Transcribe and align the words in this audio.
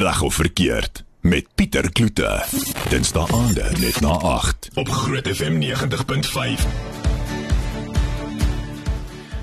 Reg 0.00 0.22
of 0.22 0.34
verkeerd 0.34 1.04
met 1.20 1.46
Pieter 1.54 1.92
Kloete. 1.92 2.44
Dinsdae 2.88 3.26
aande 3.36 3.66
net 3.80 3.98
na 4.00 4.08
8 4.08 4.68
op 4.74 4.88
Groot 4.88 5.26
FM 5.28 5.58
90.5. 5.60 6.62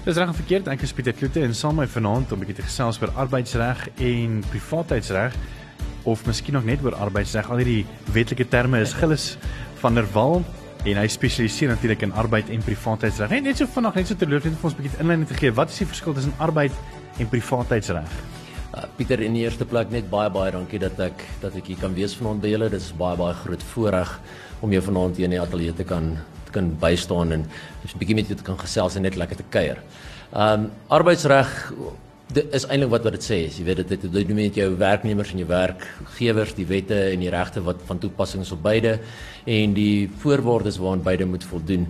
Dis 0.05 0.15
reg 0.15 0.29
of 0.29 0.39
verkeerd, 0.39 0.71
ek 0.73 0.81
is 0.81 0.95
Pieter 0.97 1.13
Kloete 1.13 1.43
en 1.45 1.53
saam 1.53 1.77
met 1.77 1.85
my 1.85 1.91
vanaand 1.93 2.33
om 2.33 2.41
'n 2.41 2.45
bietjie 2.45 2.55
te 2.57 2.65
gesels 2.65 2.97
oor 3.01 3.13
arbeidsreg 3.13 3.83
en 4.01 4.39
privaatheidsreg 4.49 5.35
of 6.03 6.25
miskien 6.25 6.57
nog 6.57 6.65
net 6.65 6.81
oor 6.81 6.95
arbeidsreg. 6.95 7.49
Al 7.49 7.61
hierdie 7.61 7.85
wetlike 8.17 8.47
terme 8.47 8.81
is 8.81 8.93
Gillis 8.93 9.37
van 9.83 9.93
der 9.93 10.09
Walt 10.13 10.45
en 10.85 10.97
hy 10.97 11.07
spesialiseer 11.07 11.69
natuurlik 11.69 12.01
in 12.01 12.13
arbeid 12.13 12.49
en 12.49 12.63
privaatheidsreg. 12.65 13.29
Net 13.29 13.43
net 13.43 13.57
so 13.57 13.69
vanaand 13.69 13.95
net 13.95 14.07
so 14.07 14.15
terloops 14.15 14.49
net 14.49 14.57
vir 14.57 14.69
ons 14.69 14.73
'n 14.73 14.81
bietjie 14.81 14.99
inleiding 14.99 15.27
te 15.27 15.37
gee. 15.37 15.53
Wat 15.53 15.69
is 15.69 15.77
die 15.77 15.85
verskil 15.85 16.13
tussen 16.13 16.33
arbeid 16.37 16.71
en 17.19 17.29
privaatheidsreg? 17.29 18.09
Uh, 18.77 18.83
Pieter 18.97 19.21
in 19.25 19.33
die 19.33 19.41
eerste 19.41 19.65
plek 19.65 19.89
net 19.89 20.09
baie 20.11 20.29
baie 20.29 20.51
dankie 20.53 20.77
dat 20.81 20.99
ek 21.01 21.21
dat 21.41 21.55
ek 21.57 21.69
hier 21.71 21.79
kan 21.81 21.95
wees 21.97 22.13
vanaand 22.17 22.43
by 22.43 22.51
julle. 22.51 22.67
Dit 22.69 22.83
is 22.83 22.91
baie 22.97 23.17
baie 23.17 23.33
groot 23.39 23.63
voorreg 23.71 24.11
om 24.61 24.73
jou 24.75 24.81
vanaand 24.85 25.17
hier 25.17 25.25
in 25.25 25.33
die 25.33 25.41
ateljee 25.41 25.73
te 25.79 25.85
kan 25.87 26.11
te 26.45 26.53
kan 26.53 26.67
bystaan 26.81 27.33
en 27.33 27.45
'n 27.47 27.99
bietjie 27.99 28.15
met 28.15 28.27
jou 28.29 28.37
te 28.37 28.43
kan 28.43 28.59
gesels 28.59 28.95
en 28.95 29.01
net 29.01 29.15
lekker 29.15 29.37
te 29.37 29.47
kuier. 29.49 29.81
Um 30.33 30.69
arbeidsreg 30.89 31.73
dit 32.33 32.53
is 32.53 32.67
eintlik 32.67 32.91
wat 32.91 33.03
wat 33.03 33.17
dit 33.17 33.25
sê. 33.25 33.39
Jy 33.49 33.63
weet 33.65 33.87
dit 33.87 34.01
dit 34.01 34.13
doen 34.13 34.35
met 34.35 34.55
jou 34.55 34.69
werknemers 34.77 35.31
en 35.31 35.39
jou 35.39 35.47
werkgewers, 35.47 36.53
die 36.53 36.67
wette 36.67 36.99
en 37.13 37.19
die 37.19 37.33
regte 37.33 37.63
wat 37.63 37.81
van 37.87 37.97
toepassing 37.97 38.43
is 38.43 38.51
op 38.51 38.61
beide 38.61 38.99
en 39.45 39.73
die 39.73 40.09
voorwaardes 40.21 40.77
waaraan 40.77 41.03
beide 41.03 41.25
moet 41.25 41.43
voldoen. 41.43 41.87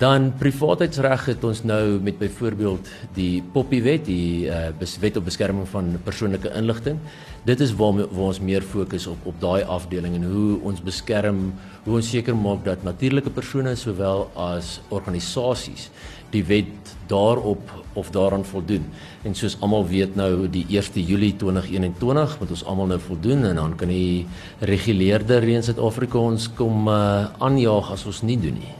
Dan 0.00 0.30
privaatheidsreg 0.40 1.26
het 1.28 1.42
ons 1.44 1.58
nou 1.68 1.98
met 2.00 2.16
byvoorbeeld 2.16 2.86
die 3.12 3.42
Poppy 3.52 3.82
wet, 3.84 4.06
die 4.08 4.46
uh, 4.48 4.70
wet 5.02 5.18
op 5.20 5.26
beskerming 5.26 5.66
van 5.68 5.90
persoonlike 6.06 6.48
inligting. 6.56 6.96
Dit 7.44 7.60
is 7.60 7.74
waar, 7.76 7.98
waar 8.08 8.30
ons 8.30 8.40
meer 8.40 8.64
fokus 8.64 9.04
op 9.12 9.28
op 9.28 9.36
daai 9.42 9.60
afdeling 9.68 10.16
en 10.16 10.24
hoe 10.24 10.56
ons 10.72 10.80
beskerm, 10.80 11.50
hoe 11.84 11.98
ons 12.00 12.10
seker 12.16 12.32
maak 12.32 12.64
dat 12.64 12.80
natuurlike 12.88 13.28
persone 13.36 13.76
sowel 13.76 14.30
as 14.40 14.78
organisasies 14.88 15.90
die 16.32 16.46
wet 16.48 16.96
daarop 17.12 17.68
of 17.92 18.08
daaraan 18.16 18.46
voldoen. 18.48 18.88
En 19.28 19.36
soos 19.36 19.58
almal 19.60 19.84
weet 19.90 20.16
nou 20.16 20.48
die 20.48 20.64
1 20.80 20.96
Julie 21.04 21.34
2021 21.36 22.38
moet 22.40 22.56
ons 22.56 22.64
almal 22.64 22.94
nou 22.94 23.02
voldoen 23.10 23.50
en 23.52 23.60
dan 23.66 23.76
kan 23.76 23.92
die 23.92 24.24
reguleerder 24.64 25.44
in 25.44 25.66
Suid-Afrika 25.66 26.24
ons 26.24 26.48
kom 26.56 26.88
uh, 26.88 27.26
aanjaag 27.36 27.98
as 27.98 28.08
ons 28.08 28.24
nie 28.24 28.40
doen 28.40 28.62
nie. 28.64 28.76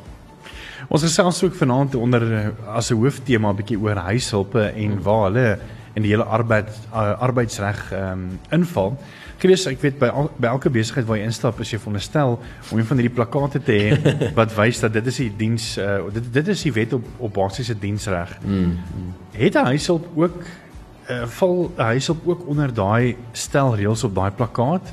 Ons 0.91 1.05
gesels 1.07 1.39
ook 1.47 1.55
vanaand 1.55 1.95
onder 1.95 2.25
eh, 2.35 2.47
as 2.67 2.91
'n 2.91 2.99
hooftema 2.99 3.53
bietjie 3.55 3.79
oor 3.79 3.97
huishulpe 4.11 4.63
en 4.75 5.03
waar 5.03 5.23
hulle 5.31 5.59
in 5.95 6.03
die 6.03 6.11
hele 6.11 6.25
arbeid 6.25 6.69
uh, 6.93 7.15
arbeidsreg 7.23 7.93
ehm 7.93 8.13
um, 8.13 8.39
inval. 8.51 8.97
Chris, 9.39 9.67
ek 9.67 9.81
weet 9.81 9.99
by 9.99 10.07
al, 10.07 10.31
by 10.37 10.47
elke 10.47 10.71
besigheid 10.71 11.07
waar 11.07 11.19
jy 11.19 11.25
instap, 11.25 11.61
is 11.61 11.71
jy 11.71 11.79
veronderstel 11.79 12.39
om 12.71 12.79
een 12.79 12.87
van 12.87 12.97
hierdie 12.97 13.15
plakate 13.15 13.63
te 13.63 13.73
hê 13.73 14.15
wat 14.39 14.55
wys 14.55 14.81
dat 14.81 14.93
dit 14.93 15.07
is 15.07 15.17
die 15.17 15.31
diens 15.37 15.79
uh, 15.79 16.01
dit 16.13 16.33
dit 16.33 16.49
is 16.49 16.63
die 16.63 16.73
wet 16.73 16.93
op 16.93 17.07
op 17.19 17.35
basiese 17.35 17.79
diensreg. 17.79 18.39
Mm, 18.43 18.75
mm. 18.75 19.15
Het 19.39 19.55
'n 19.55 19.71
huishulp 19.71 20.07
ook 20.15 20.43
uh, 20.43 21.27
val 21.27 21.71
'n 21.77 21.83
huishulp 21.83 22.27
ook 22.27 22.47
onder 22.47 22.75
daai 22.75 23.17
stel 23.33 23.77
reëls 23.77 24.05
op 24.05 24.15
daai 24.15 24.31
plakkaat? 24.31 24.93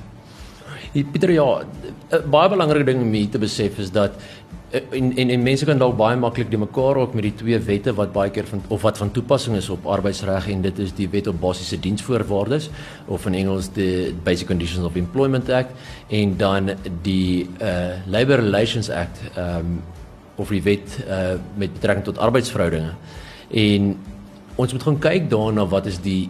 Pieter 0.93 1.31
ja, 1.31 1.65
'n 2.11 2.29
baie 2.29 2.49
belangrike 2.49 2.85
ding 2.85 3.01
om 3.01 3.11
hier 3.11 3.29
te 3.29 3.39
besef 3.39 3.77
is 3.77 3.91
dat 3.91 4.11
en 4.71 5.15
en 5.15 5.29
en 5.29 5.43
mense 5.43 5.65
kan 5.65 5.79
dalk 5.79 5.95
baie 5.95 6.17
maklik 6.19 6.49
die 6.51 6.59
mekaar 6.59 6.97
ook 6.99 7.13
met 7.15 7.23
die 7.23 7.35
twee 7.39 7.59
wette 7.69 7.93
wat 7.95 8.11
baie 8.13 8.31
keer 8.35 8.47
van 8.49 8.61
of 8.67 8.81
wat 8.83 8.97
van 8.99 9.11
toepassing 9.15 9.55
is 9.55 9.69
op 9.69 9.85
arbeidsreg 9.87 10.49
en 10.51 10.61
dit 10.61 10.79
is 10.83 10.91
die 10.97 11.07
wet 11.09 11.27
op 11.31 11.39
basiese 11.39 11.79
diensvoorwaardes 11.79 12.69
of 13.07 13.25
in 13.25 13.37
Engels 13.39 13.69
die 13.73 14.13
Basic 14.23 14.47
Conditions 14.47 14.85
of 14.85 14.95
Employment 14.95 15.49
Act 15.49 15.71
en 16.09 16.35
dan 16.37 16.73
die 17.01 17.47
uh 17.61 17.95
Labour 18.07 18.43
Relations 18.43 18.89
Act 18.89 19.23
um 19.37 19.79
of 20.35 20.51
die 20.51 20.61
wet 20.61 20.99
uh 21.07 21.39
met 21.55 21.73
betrekking 21.73 22.05
tot 22.05 22.17
arbeidsverhoudinge. 22.17 22.91
En 23.51 23.95
ons 24.55 24.73
moet 24.73 24.83
gaan 24.83 24.99
kyk 24.99 25.29
daarna 25.29 25.65
wat 25.69 25.85
is 25.85 26.01
die 26.03 26.29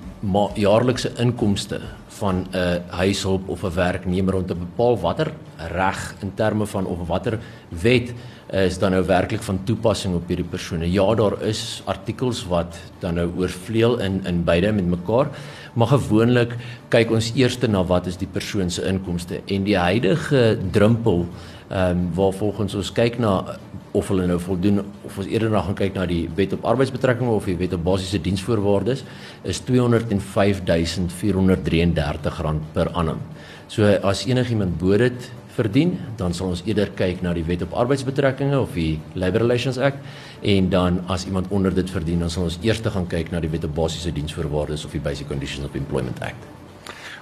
jaarlikse 0.55 1.11
inkomste 1.17 1.81
van 2.17 2.47
'n 2.51 2.81
huishulp 2.89 3.49
of 3.49 3.63
'n 3.63 3.73
werknemer 3.73 4.35
om 4.35 4.45
te 4.45 4.55
bepaal 4.55 4.99
watter 4.99 5.31
reg 5.57 6.15
in 6.21 6.33
terme 6.33 6.65
van 6.65 6.85
of 6.85 7.07
watter 7.07 7.39
wet 7.69 8.13
is 8.53 8.77
dan 8.79 8.91
nou 8.95 9.03
werklik 9.03 9.41
van 9.43 9.59
toepassing 9.67 10.15
op 10.15 10.27
hierdie 10.27 10.47
persone. 10.47 10.87
Ja, 10.91 11.15
daar 11.15 11.41
is 11.43 11.81
artikels 11.85 12.45
wat 12.47 12.77
dan 12.99 13.13
nou 13.19 13.31
oorvleuel 13.35 13.99
in 13.99 14.25
in 14.25 14.43
beide 14.43 14.71
met 14.71 14.87
mekaar, 14.87 15.27
maar 15.73 15.87
gewoonlik 15.87 16.55
kyk 16.89 17.11
ons 17.11 17.33
eers 17.35 17.57
na 17.67 17.83
wat 17.83 18.07
is 18.07 18.17
die 18.17 18.27
persoon 18.27 18.69
se 18.69 18.87
inkomste 18.87 19.41
en 19.45 19.63
die 19.63 19.77
huidige 19.77 20.57
drempel 20.71 21.27
ehm 21.67 21.89
um, 21.91 22.09
waar 22.15 22.33
volgens 22.33 22.75
ons 22.75 22.91
kyk 22.91 23.19
na 23.19 23.57
of 23.91 24.07
hulle 24.07 24.25
nou 24.27 24.39
voldoen 24.39 24.79
of 25.03 25.17
ons 25.17 25.27
eerder 25.27 25.49
na 25.51 25.61
gaan 25.65 25.75
kyk 25.75 25.93
na 25.97 26.05
die 26.05 26.29
wet 26.35 26.53
op 26.53 26.65
arbeidsbetrekkinge 26.65 27.31
of 27.31 27.45
die 27.49 27.57
wet 27.59 27.73
op 27.73 27.83
basiese 27.83 28.21
diensvoorwaardes 28.21 29.03
is 29.43 29.61
R205433 29.61 29.67
per 32.73 32.89
annum. 32.93 33.19
So 33.67 33.83
as 33.83 34.25
enigiemand 34.25 34.77
bo 34.79 34.97
dit 34.97 35.31
verdien, 35.57 35.95
dan 36.19 36.35
sal 36.37 36.51
ons 36.53 36.61
eerder 36.65 36.91
kyk 36.97 37.23
na 37.25 37.33
die 37.33 37.45
wet 37.47 37.63
op 37.65 37.73
arbeidsbetrekkinge 37.85 38.59
of 38.59 38.75
die 38.77 38.99
Labour 39.17 39.45
Relations 39.45 39.79
Act 39.81 39.97
en 40.41 40.69
dan 40.69 41.01
as 41.13 41.25
iemand 41.25 41.49
onder 41.49 41.73
dit 41.73 41.89
verdien, 41.89 42.21
dan 42.21 42.29
sal 42.33 42.47
ons 42.49 42.59
eers 42.61 42.83
gaan 42.85 43.09
kyk 43.09 43.33
na 43.33 43.41
die 43.41 43.49
wet 43.49 43.65
op 43.65 43.73
basiese 43.75 44.13
diensvoorwaardes 44.13 44.85
of 44.85 44.93
die 44.93 45.01
Basic 45.01 45.27
Conditions 45.27 45.65
of 45.65 45.75
Employment 45.75 46.21
Act. 46.21 46.45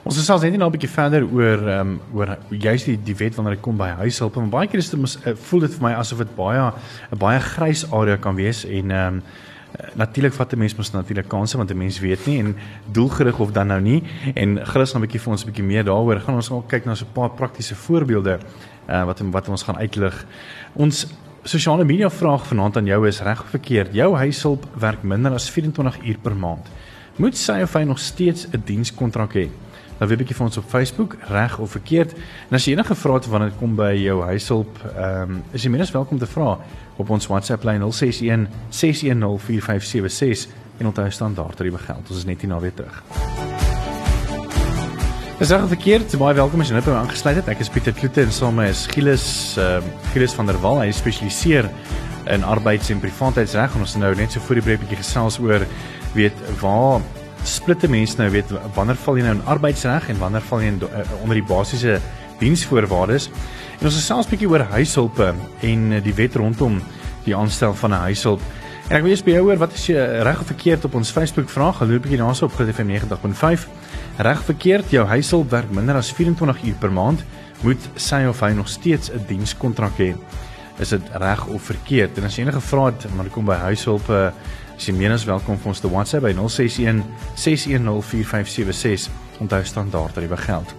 Ons 0.05 0.19
gesels 0.19 0.43
net 0.45 0.53
nou 0.53 0.67
'n 0.69 0.75
bietjie 0.75 0.91
verder 0.91 1.23
oor 1.25 1.61
ehm 1.65 1.79
um, 1.79 2.01
oor 2.13 2.37
juist 2.49 2.85
die 2.85 2.97
die 3.03 3.15
wet 3.17 3.35
wanneer 3.35 3.55
dit 3.55 3.63
kom 3.63 3.77
by 3.77 3.89
huishulp 4.03 4.37
en 4.37 4.51
baie 4.53 4.67
keer 4.67 4.79
is 4.79 4.89
dit 4.89 4.99
mos 4.99 5.17
uh, 5.25 5.33
voel 5.33 5.59
dit 5.65 5.73
vir 5.73 5.81
my 5.81 5.93
asof 5.97 6.19
dit 6.21 6.35
baie 6.35 6.61
'n 6.61 7.17
baie 7.17 7.39
grys 7.39 7.91
area 7.91 8.17
kan 8.17 8.35
wees 8.35 8.65
en 8.65 8.91
ehm 8.91 9.15
um, 9.15 9.23
natuurlik 9.95 10.33
vat 10.33 10.53
'n 10.53 10.57
mens 10.57 10.75
mos 10.75 10.91
natuurlik 10.91 11.27
kansse 11.27 11.57
want 11.57 11.71
'n 11.71 11.77
mens 11.77 11.99
weet 11.99 12.25
nie 12.25 12.39
en 12.39 12.55
doelgerig 12.91 13.39
of 13.39 13.51
dan 13.51 13.67
nou 13.67 13.81
nie 13.81 14.03
en 14.33 14.65
Chris 14.65 14.91
gaan 14.91 15.01
'n 15.01 15.05
bietjie 15.05 15.21
vir 15.21 15.31
ons 15.31 15.43
'n 15.43 15.47
bietjie 15.47 15.63
meer 15.63 15.83
daaroor 15.83 16.19
gaan 16.19 16.35
ons 16.35 16.51
ook 16.51 16.67
kyk 16.67 16.85
na 16.85 16.95
so 16.95 17.05
'n 17.05 17.13
paar 17.13 17.29
praktiese 17.29 17.75
voorbeelde 17.75 18.39
uh, 18.89 19.05
wat 19.05 19.19
wat 19.19 19.49
ons 19.49 19.63
gaan 19.63 19.77
uitlig. 19.77 20.25
Ons 20.73 21.07
sosiale 21.43 21.85
media 21.85 22.09
vraag 22.09 22.47
vanaand 22.47 22.77
aan 22.77 22.85
jou 22.85 23.07
is 23.07 23.21
reg 23.21 23.41
of 23.41 23.49
verkeerd. 23.49 23.93
Jou 23.93 24.15
huishulp 24.15 24.65
werk 24.79 25.03
minder 25.03 25.33
as 25.33 25.49
24 25.49 25.99
uur 26.03 26.17
per 26.21 26.35
maand. 26.35 26.67
Moet 27.15 27.37
sy 27.37 27.61
of 27.63 27.73
hy 27.73 27.83
nog 27.83 27.99
steeds 27.99 28.47
'n 28.51 28.61
dienskontrak 28.65 29.33
hê? 29.33 29.49
Dan 29.99 30.07
weet 30.07 30.17
bietjie 30.17 30.35
vir 30.35 30.45
ons 30.45 30.57
op 30.57 30.67
Facebook 30.69 31.15
reg 31.31 31.57
of 31.59 31.71
verkeerd. 31.71 32.13
En 32.49 32.57
as 32.57 32.65
jy 32.67 32.75
enige 32.75 32.95
vrae 32.95 33.19
het 33.19 33.29
wanneer 33.31 33.53
dit 33.53 33.59
kom 33.59 33.75
by 33.79 33.93
jou 33.99 34.21
huishulp, 34.27 34.81
ehm 34.95 35.37
um, 35.37 35.41
is 35.51 35.63
jy 35.63 35.71
minstens 35.71 35.95
welkom 35.95 36.19
te 36.19 36.27
vra 36.27 36.57
op 36.97 37.09
ons 37.09 37.27
WhatsApp 37.27 37.63
lyn 37.63 37.83
061 37.83 38.47
610 38.69 39.39
4576 39.39 40.63
en 40.79 40.91
onthou 40.91 41.09
standaard 41.11 41.55
tariewe 41.55 41.79
geld. 41.79 42.09
Ons 42.09 42.17
is 42.23 42.27
net 42.27 42.41
hier 42.41 42.51
na 42.51 42.59
weer 42.59 42.73
terug. 42.75 43.03
Dis 45.39 45.49
reg 45.51 45.67
verkeerd. 45.67 46.17
Baie 46.19 46.35
welkom 46.35 46.61
as 46.63 46.69
jy 46.71 46.77
net 46.77 46.85
by 46.87 46.93
my 46.95 47.01
aangesluit 47.03 47.41
het. 47.41 47.49
Ek 47.51 47.63
is 47.63 47.71
Pieter 47.71 47.95
Kloete 47.95 48.23
en 48.23 48.31
saam 48.31 48.59
met 48.59 48.87
Gilles 48.95 49.27
ehm 49.59 49.83
uh, 49.83 50.11
Gilles 50.13 50.35
van 50.35 50.51
der 50.51 50.59
Walt. 50.63 50.83
Hy 50.83 50.91
spesialiseer 50.95 51.71
in 52.31 52.43
arbeids- 52.43 52.89
en 52.89 52.99
privaatheidsreg 52.99 53.75
en 53.75 53.83
ons 53.85 53.95
nou 54.01 54.15
net 54.15 54.31
so 54.31 54.43
voor 54.47 54.59
die 54.59 54.63
breek 54.65 54.81
bietjie 54.81 54.97
gesels 55.03 55.37
oor 55.39 55.65
weet 56.15 56.39
waar 56.61 57.03
splitte 57.45 57.87
mense 57.87 58.17
nou 58.17 58.29
weet 58.33 58.51
wanneer 58.75 58.97
val 59.05 59.17
jy 59.17 59.23
nou 59.25 59.35
in 59.37 59.45
arbeidsreg 59.45 60.09
en 60.09 60.19
wanneer 60.19 60.43
val 60.49 60.61
jy 60.63 60.73
in, 60.73 60.81
uh, 60.83 61.05
onder 61.21 61.39
die 61.39 61.45
basiese 61.45 61.99
diensvoorwaardes. 62.41 63.29
En 63.79 63.87
ons 63.89 63.95
gesels 63.95 64.25
'n 64.25 64.29
bietjie 64.29 64.49
oor 64.49 64.65
huishulpe 64.75 65.33
en 65.61 65.91
uh, 65.91 66.03
die 66.03 66.13
wet 66.13 66.35
rondom 66.35 66.81
die 67.25 67.35
aanstel 67.35 67.73
van 67.73 67.91
'n 67.91 68.05
huishulp. 68.09 68.41
En 68.89 68.97
ek 68.97 69.01
wil 69.01 69.11
eers 69.11 69.23
by 69.23 69.31
jou 69.31 69.43
hoor 69.43 69.57
wat 69.57 69.73
is 69.73 69.87
jy 69.87 69.95
reg 69.97 70.39
of 70.39 70.45
verkeerd 70.45 70.85
op 70.85 70.95
ons 70.95 71.11
Facebook 71.11 71.49
vraag? 71.49 71.77
Geloop 71.77 72.01
bietjie 72.01 72.21
daarso 72.21 72.45
op 72.45 72.53
GFM 72.53 72.85
90.5. 72.85 73.67
Reg 74.17 74.43
verkeerd, 74.43 74.91
jou 74.91 75.05
huishulp 75.05 75.49
werk 75.49 75.71
minder 75.71 75.95
as 75.95 76.11
24 76.13 76.63
uur 76.63 76.75
per 76.79 76.91
maand, 76.91 77.23
moet 77.63 77.89
sy 77.95 78.25
of 78.29 78.39
hy 78.39 78.51
nog 78.53 78.67
steeds 78.69 79.09
'n 79.09 79.25
dienskontrak 79.27 79.97
hê. 79.97 80.15
Is 80.77 80.89
dit 80.89 81.01
reg 81.13 81.47
of 81.47 81.61
verkeerd? 81.61 82.17
En 82.17 82.23
as 82.23 82.35
jy 82.35 82.43
enige 82.43 82.61
vrae 82.61 82.91
het, 82.91 83.15
maar 83.15 83.25
kom 83.25 83.45
by 83.45 83.55
huishulpe 83.55 84.13
uh, 84.13 84.31
As 84.75 84.89
jy 84.89 84.93
menens 84.97 85.23
welkom 85.23 85.55
vir 85.55 85.71
ons 85.71 85.79
te 85.79 85.87
WhatsApp 85.87 86.25
by 86.27 86.33
061 86.35 86.97
6104576. 87.39 89.07
Onthou 89.39 89.61
standaard 89.63 90.17
dit 90.19 90.27
begeld. 90.27 90.73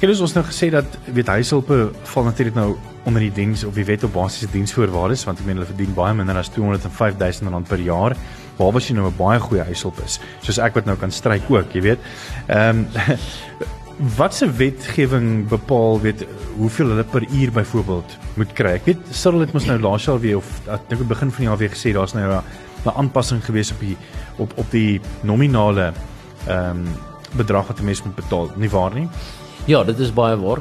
Gelyk 0.00 0.22
ons 0.24 0.32
nou 0.34 0.42
gesê 0.48 0.66
dat 0.74 0.96
weet 1.14 1.28
huishulpe 1.30 1.76
val 2.10 2.24
natuurlik 2.26 2.56
nou 2.58 2.72
onder 3.06 3.22
die 3.22 3.30
diens 3.34 3.62
of 3.62 3.76
die 3.78 3.86
wet 3.86 4.02
op 4.02 4.16
basiese 4.16 4.50
diensvoorwaardes 4.50 5.22
want 5.28 5.38
ek 5.38 5.46
meen 5.46 5.60
hulle 5.60 5.68
verdien 5.68 5.94
baie 5.94 6.16
minder 6.18 6.40
as 6.40 6.50
205000 6.50 7.52
rand 7.54 7.70
per 7.70 7.78
jaar. 7.78 8.16
Waar 8.58 8.74
was 8.74 8.88
jy 8.90 8.96
nou 8.98 9.06
'n 9.06 9.16
baie 9.16 9.38
goeie 9.38 9.62
huishulp 9.62 10.02
is? 10.04 10.18
Soos 10.42 10.58
ek 10.58 10.74
wat 10.74 10.86
nou 10.86 10.96
kan 10.96 11.10
stryk 11.10 11.46
ook, 11.50 11.70
jy 11.74 11.82
weet. 11.82 12.00
Ehm 12.48 12.82
um, 12.82 12.86
wat 14.18 14.34
se 14.34 14.50
wetgewing 14.50 15.46
bepaal 15.48 16.00
weet 16.00 16.26
hoeveel 16.56 16.88
hulle 16.88 17.04
per 17.04 17.22
uur 17.22 17.52
byvoorbeeld 17.52 18.18
moet 18.34 18.52
kry? 18.52 18.74
Ek 18.74 18.84
weet 18.84 18.98
Cyril 19.10 19.40
het 19.40 19.52
mos 19.52 19.66
nou 19.66 19.78
laas 19.78 20.04
jaar 20.04 20.18
weer 20.18 20.36
of 20.36 20.50
ek 20.66 20.88
dink 20.88 21.06
begin 21.06 21.30
van 21.30 21.38
die 21.38 21.48
jaar 21.48 21.58
weer 21.58 21.70
gesê 21.70 21.92
daar's 21.94 22.14
nou 22.14 22.26
'n 22.26 22.42
'n 22.84 22.96
aanpassing 22.96 23.44
gewees 23.44 23.72
op 23.72 23.80
die 23.80 23.96
op 24.36 24.52
op 24.56 24.70
die 24.70 25.00
nominale 25.22 25.92
ehm 26.46 26.70
um, 26.70 26.86
bedrag 27.36 27.66
wat 27.66 27.80
'n 27.80 27.84
mens 27.84 28.02
moet 28.02 28.14
betaal, 28.14 28.50
nie 28.56 28.70
waar 28.70 28.94
nie? 28.94 29.08
Ja, 29.66 29.84
dit 29.84 29.98
is 29.98 30.12
baie 30.12 30.36
waar. 30.36 30.60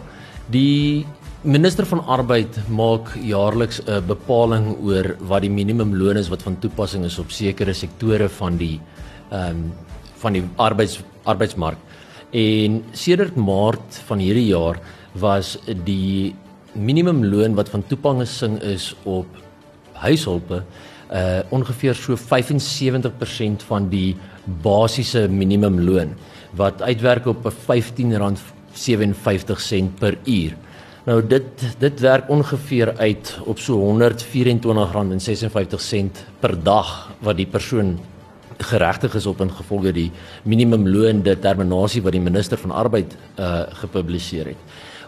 Die 0.49 1.05
minister 1.41 1.85
van 1.85 2.05
arbeid 2.05 2.59
maak 2.69 3.15
jaarliks 3.17 3.81
'n 3.85 4.05
bepaling 4.07 4.77
oor 4.83 5.15
wat 5.19 5.41
die 5.41 5.49
minimumloon 5.49 6.17
is 6.17 6.29
wat 6.29 6.41
van 6.41 6.59
toepassing 6.59 7.05
is 7.05 7.19
op 7.19 7.31
sekere 7.31 7.73
sektore 7.73 8.29
van 8.29 8.57
die 8.57 8.79
ehm 9.31 9.49
um, 9.49 9.73
van 10.21 10.33
die 10.33 10.43
arbeids 10.55 11.01
arbeidsmark. 11.23 11.77
En 12.31 12.83
sedert 12.91 13.35
Maart 13.35 14.01
van 14.05 14.17
hierdie 14.17 14.47
jaar 14.47 14.79
was 15.13 15.57
die 15.83 16.35
minimumloon 16.73 17.55
wat 17.55 17.69
van 17.69 17.83
toepassing 17.87 18.61
is 18.61 18.95
op 19.03 19.25
huishulpe 19.93 20.63
uh 21.11 21.39
ongeveer 21.49 21.95
so 21.95 22.15
75% 22.15 22.19
van 23.67 23.89
die 23.89 24.15
basiese 24.63 25.27
minimumloon 25.29 26.09
wat 26.55 26.81
uitwerk 26.81 27.25
op 27.25 27.45
'n 27.45 27.51
R15.57 27.51 27.55
per 29.99 30.17
uur. 30.23 30.55
Nou 31.05 31.27
dit 31.27 31.43
dit 31.77 31.99
werk 31.99 32.29
ongeveer 32.29 32.97
uit 32.97 33.39
op 33.45 33.59
so 33.59 33.97
R124.56 33.97 34.03
per 36.39 36.63
dag 36.63 37.09
wat 37.19 37.37
die 37.37 37.47
persoon 37.47 37.99
geregtig 38.57 39.15
is 39.15 39.25
op 39.25 39.41
ingevolge 39.41 39.91
die 39.91 40.11
minimumloon 40.43 41.21
determinasie 41.21 42.01
wat 42.01 42.11
die 42.11 42.21
minister 42.21 42.57
van 42.57 42.71
arbeid 42.71 43.15
uh 43.39 43.61
gepubliseer 43.81 44.45
het. 44.45 44.57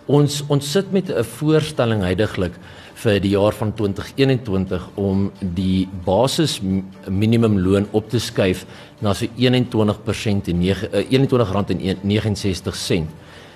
Ons 0.05 0.41
ons 0.51 0.71
sit 0.71 0.91
met 0.91 1.09
'n 1.09 1.23
voorstelling 1.23 2.01
heidaglik 2.01 2.51
vir 2.93 3.19
die 3.19 3.29
jaar 3.29 3.53
van 3.53 3.73
2021 3.73 4.89
om 4.95 5.31
die 5.39 5.87
basis 6.05 6.59
minimumloon 7.07 7.87
op 7.91 8.09
te 8.09 8.19
skuif 8.19 8.65
na 8.99 9.13
so 9.13 9.25
21% 9.37 10.47
en 10.47 10.61
21 10.61 11.53
R69 11.53 12.75
sent. 12.75 13.09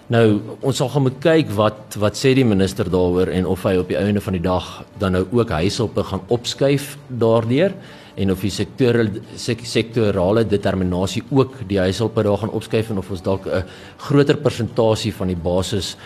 Nou 0.08 0.40
ons 0.62 0.78
sal 0.78 0.90
gaan 0.90 1.02
moet 1.02 1.20
kyk 1.20 1.50
wat 1.52 1.96
wat 2.00 2.16
sê 2.16 2.34
die 2.34 2.46
minister 2.46 2.90
daaroor 2.90 3.28
en 3.28 3.46
of 3.46 3.64
hy 3.64 3.76
op 3.76 3.88
die 3.88 3.98
einde 3.98 4.22
van 4.22 4.34
die 4.34 4.42
dag 4.42 4.86
dan 4.98 5.12
nou 5.12 5.26
ook 5.32 5.50
huishulpe 5.50 6.04
gaan 6.04 6.22
opskuif 6.28 6.98
daardeur 7.08 7.74
en 8.18 8.32
of 8.34 8.42
die 8.42 8.52
sektorale 8.52 9.22
sektorale 9.38 10.44
determinasie 10.50 11.24
ook 11.30 11.60
die 11.70 11.80
huishulp 11.80 12.16
daar 12.18 12.38
gaan 12.42 12.54
opskuif 12.58 12.90
en 12.90 12.98
of 12.98 13.12
ons 13.14 13.22
dalk 13.22 13.46
'n 13.46 13.64
groter 13.98 14.38
persentasie 14.38 15.14
van 15.14 15.28
die 15.28 15.38
basis 15.38 15.98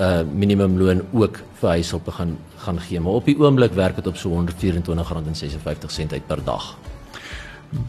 uh, 0.00 0.22
minimumloon 0.32 1.02
ook 1.12 1.40
vir 1.60 1.68
huishulp 1.68 2.08
gaan 2.08 2.36
gaan 2.56 2.80
gee. 2.80 3.00
Maar 3.00 3.12
op 3.12 3.24
die 3.24 3.38
oomblik 3.38 3.72
werk 3.72 3.96
dit 3.96 4.06
op 4.06 4.16
so 4.16 4.30
R124.56 4.30 6.12
uit 6.12 6.26
per 6.26 6.44
dag. 6.44 6.76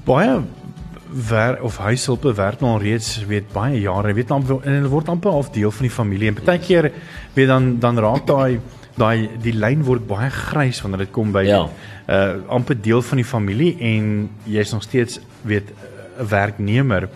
Baie 0.05 0.41
wer 1.09 1.61
of 1.63 1.77
huishulpe 1.77 2.33
werk 2.33 2.59
nou 2.61 2.73
al 2.73 2.81
reeds 2.81 3.25
weet 3.25 3.51
baie 3.53 3.79
jare. 3.81 4.13
Weet 4.13 4.31
amper 4.31 4.59
en 4.61 4.73
hulle 4.73 4.91
word 4.91 5.09
amper 5.09 5.31
half 5.31 5.49
deel 5.49 5.71
van 5.71 5.87
die 5.87 5.95
familie. 5.95 6.27
En 6.27 6.37
baie 6.43 6.59
keer 6.59 6.91
weet 7.33 7.47
dan 7.47 7.79
dan 7.79 7.99
raak 7.99 8.27
daai 8.27 8.59
daai 8.99 9.29
die 9.41 9.55
lyn 9.55 9.83
word 9.87 10.05
baie 10.07 10.29
grys 10.33 10.81
wanneer 10.83 11.05
dit 11.05 11.13
kom 11.15 11.33
by 11.35 11.45
ja. 11.47 11.63
uh 12.07 12.37
amper 12.59 12.77
deel 12.81 13.01
van 13.05 13.21
die 13.21 13.27
familie 13.27 13.73
en 13.93 14.29
jy's 14.45 14.73
nog 14.75 14.83
steeds 14.83 15.19
weet 15.41 15.71
'n 15.71 16.27
werknemer. 16.27 17.09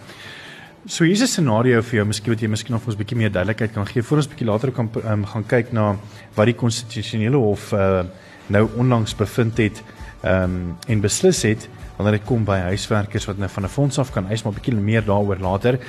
So 0.85 1.05
hier's 1.05 1.21
'n 1.21 1.27
scenario 1.27 1.81
vir 1.81 1.95
jou, 1.99 2.05
miskien 2.05 2.33
wat 2.33 2.41
jy 2.41 2.47
miskien 2.47 2.75
of 2.75 2.85
ons 2.85 2.95
'n 2.95 2.99
bietjie 2.99 3.17
meer 3.17 3.31
duidelikheid 3.31 3.73
kan 3.73 3.87
gee 3.87 4.03
voor 4.03 4.17
ons 4.17 4.27
bietjie 4.27 4.47
later 4.47 4.71
kan 4.71 4.89
um, 5.05 5.25
gaan 5.25 5.45
kyk 5.45 5.71
na 5.71 5.95
wat 6.35 6.45
die 6.45 6.55
konstitusionele 6.55 7.37
hof 7.37 7.73
uh 7.73 8.03
nou 8.47 8.67
onlangs 8.75 9.15
bevind 9.15 9.57
het 9.57 9.83
um 10.23 10.75
en 10.87 11.01
beslis 11.01 11.41
het 11.43 11.69
wanneer 11.95 12.19
dit 12.19 12.27
kom 12.27 12.43
by 12.43 12.57
huiswerkers 12.57 13.25
wat 13.25 13.37
nou 13.37 13.49
van 13.49 13.63
'n 13.63 13.69
fonds 13.69 13.99
af 13.99 14.11
kan 14.11 14.27
eis 14.27 14.43
maar 14.43 14.53
'n 14.53 14.55
bietjie 14.55 14.75
meer 14.75 15.05
daaroor 15.05 15.39
later. 15.39 15.79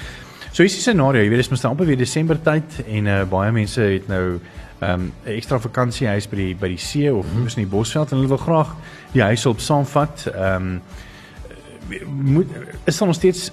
So 0.53 0.63
hier's 0.63 0.75
die 0.75 0.83
scenario, 0.83 1.23
jy 1.23 1.29
weet 1.29 1.39
dis 1.39 1.49
mos 1.51 1.63
nou 1.63 1.73
amper 1.73 1.87
weer 1.87 1.97
Desember 1.97 2.39
tyd 2.43 2.85
en 2.87 3.07
uh 3.07 3.25
baie 3.25 3.53
mense 3.53 3.81
het 3.81 4.09
nou 4.09 4.39
ehm 4.85 5.01
um, 5.01 5.13
'n 5.25 5.37
ekstra 5.39 5.59
vakansiehuis 5.59 6.29
by 6.29 6.37
die 6.37 6.55
by 6.57 6.69
die 6.69 6.79
see 6.79 7.13
of 7.13 7.25
mm 7.27 7.33
-hmm. 7.33 7.57
in 7.57 7.63
die 7.65 7.73
Bosveld 7.77 8.11
en 8.11 8.17
hulle 8.17 8.29
wil 8.29 8.45
graag 8.49 8.77
die 9.13 9.23
huis 9.23 9.47
op 9.47 9.61
saamvat. 9.61 10.27
Ehm 10.35 10.55
um, 10.57 10.83
moet 12.15 12.47
is 12.85 12.99
dan 12.99 13.09
nog 13.09 13.17
steeds 13.17 13.51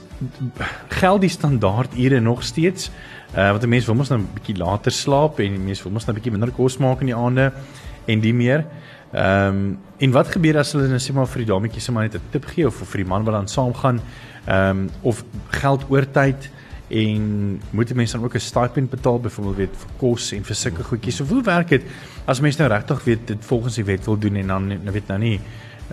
geld 0.87 1.21
die 1.21 1.29
standaard 1.29 1.97
ure 1.97 2.19
nog 2.19 2.43
steeds. 2.43 2.91
Uh 3.35 3.49
want 3.49 3.63
'n 3.63 3.69
mens 3.69 3.85
wil 3.85 3.95
mos 3.95 4.09
nou 4.09 4.19
'n 4.19 4.29
bietjie 4.33 4.57
later 4.57 4.91
slaap 4.91 5.39
en 5.39 5.63
mense 5.63 5.83
wil 5.83 5.91
mos 5.91 6.05
nou 6.05 6.11
'n 6.11 6.21
bietjie 6.21 6.31
minder 6.31 6.51
kos 6.51 6.77
maak 6.77 6.99
in 6.99 7.05
die 7.05 7.15
aande 7.15 7.51
en 8.05 8.19
die 8.19 8.33
meer. 8.33 8.65
Ehm 9.11 9.47
um, 9.47 9.79
en 9.97 10.11
wat 10.11 10.27
gebeur 10.27 10.57
as 10.57 10.71
hulle 10.71 10.87
net 10.87 11.01
sê 11.01 11.13
maar 11.13 11.27
vir 11.27 11.37
die 11.37 11.51
dametjie 11.53 11.81
sê 11.81 11.91
maar 11.91 12.03
net 12.03 12.15
'n 12.15 12.21
tip 12.31 12.45
gee 12.45 12.67
of 12.67 12.75
vir 12.75 12.97
die 12.97 13.09
man 13.09 13.23
wat 13.23 13.33
dan 13.33 13.47
saamgaan 13.47 14.01
ehm 14.45 14.69
um, 14.69 14.89
of 15.01 15.23
geld 15.49 15.85
oortyd 15.89 16.49
en 16.91 17.61
moet 17.69 17.93
mense 17.93 18.15
dan 18.15 18.25
ook 18.25 18.35
'n 18.35 18.39
stipend 18.39 18.89
betaal 18.89 19.19
byvoorbeeld 19.19 19.57
weet 19.57 19.75
vir 19.77 19.89
kos 19.97 20.31
en 20.31 20.43
vir 20.43 20.55
sulke 20.55 20.83
goedjies. 20.83 21.15
So 21.15 21.25
hoe 21.25 21.43
werk 21.43 21.69
dit 21.69 21.83
as 22.25 22.39
mense 22.39 22.61
nou 22.61 22.69
regtig 22.71 23.03
weet 23.03 23.27
dit 23.27 23.45
volgens 23.45 23.75
die 23.75 23.83
wet 23.85 24.05
wil 24.05 24.17
doen 24.17 24.35
en 24.35 24.47
dan 24.47 24.67
nou 24.67 24.91
weet 24.91 25.07
nou 25.07 25.19
nie 25.19 25.39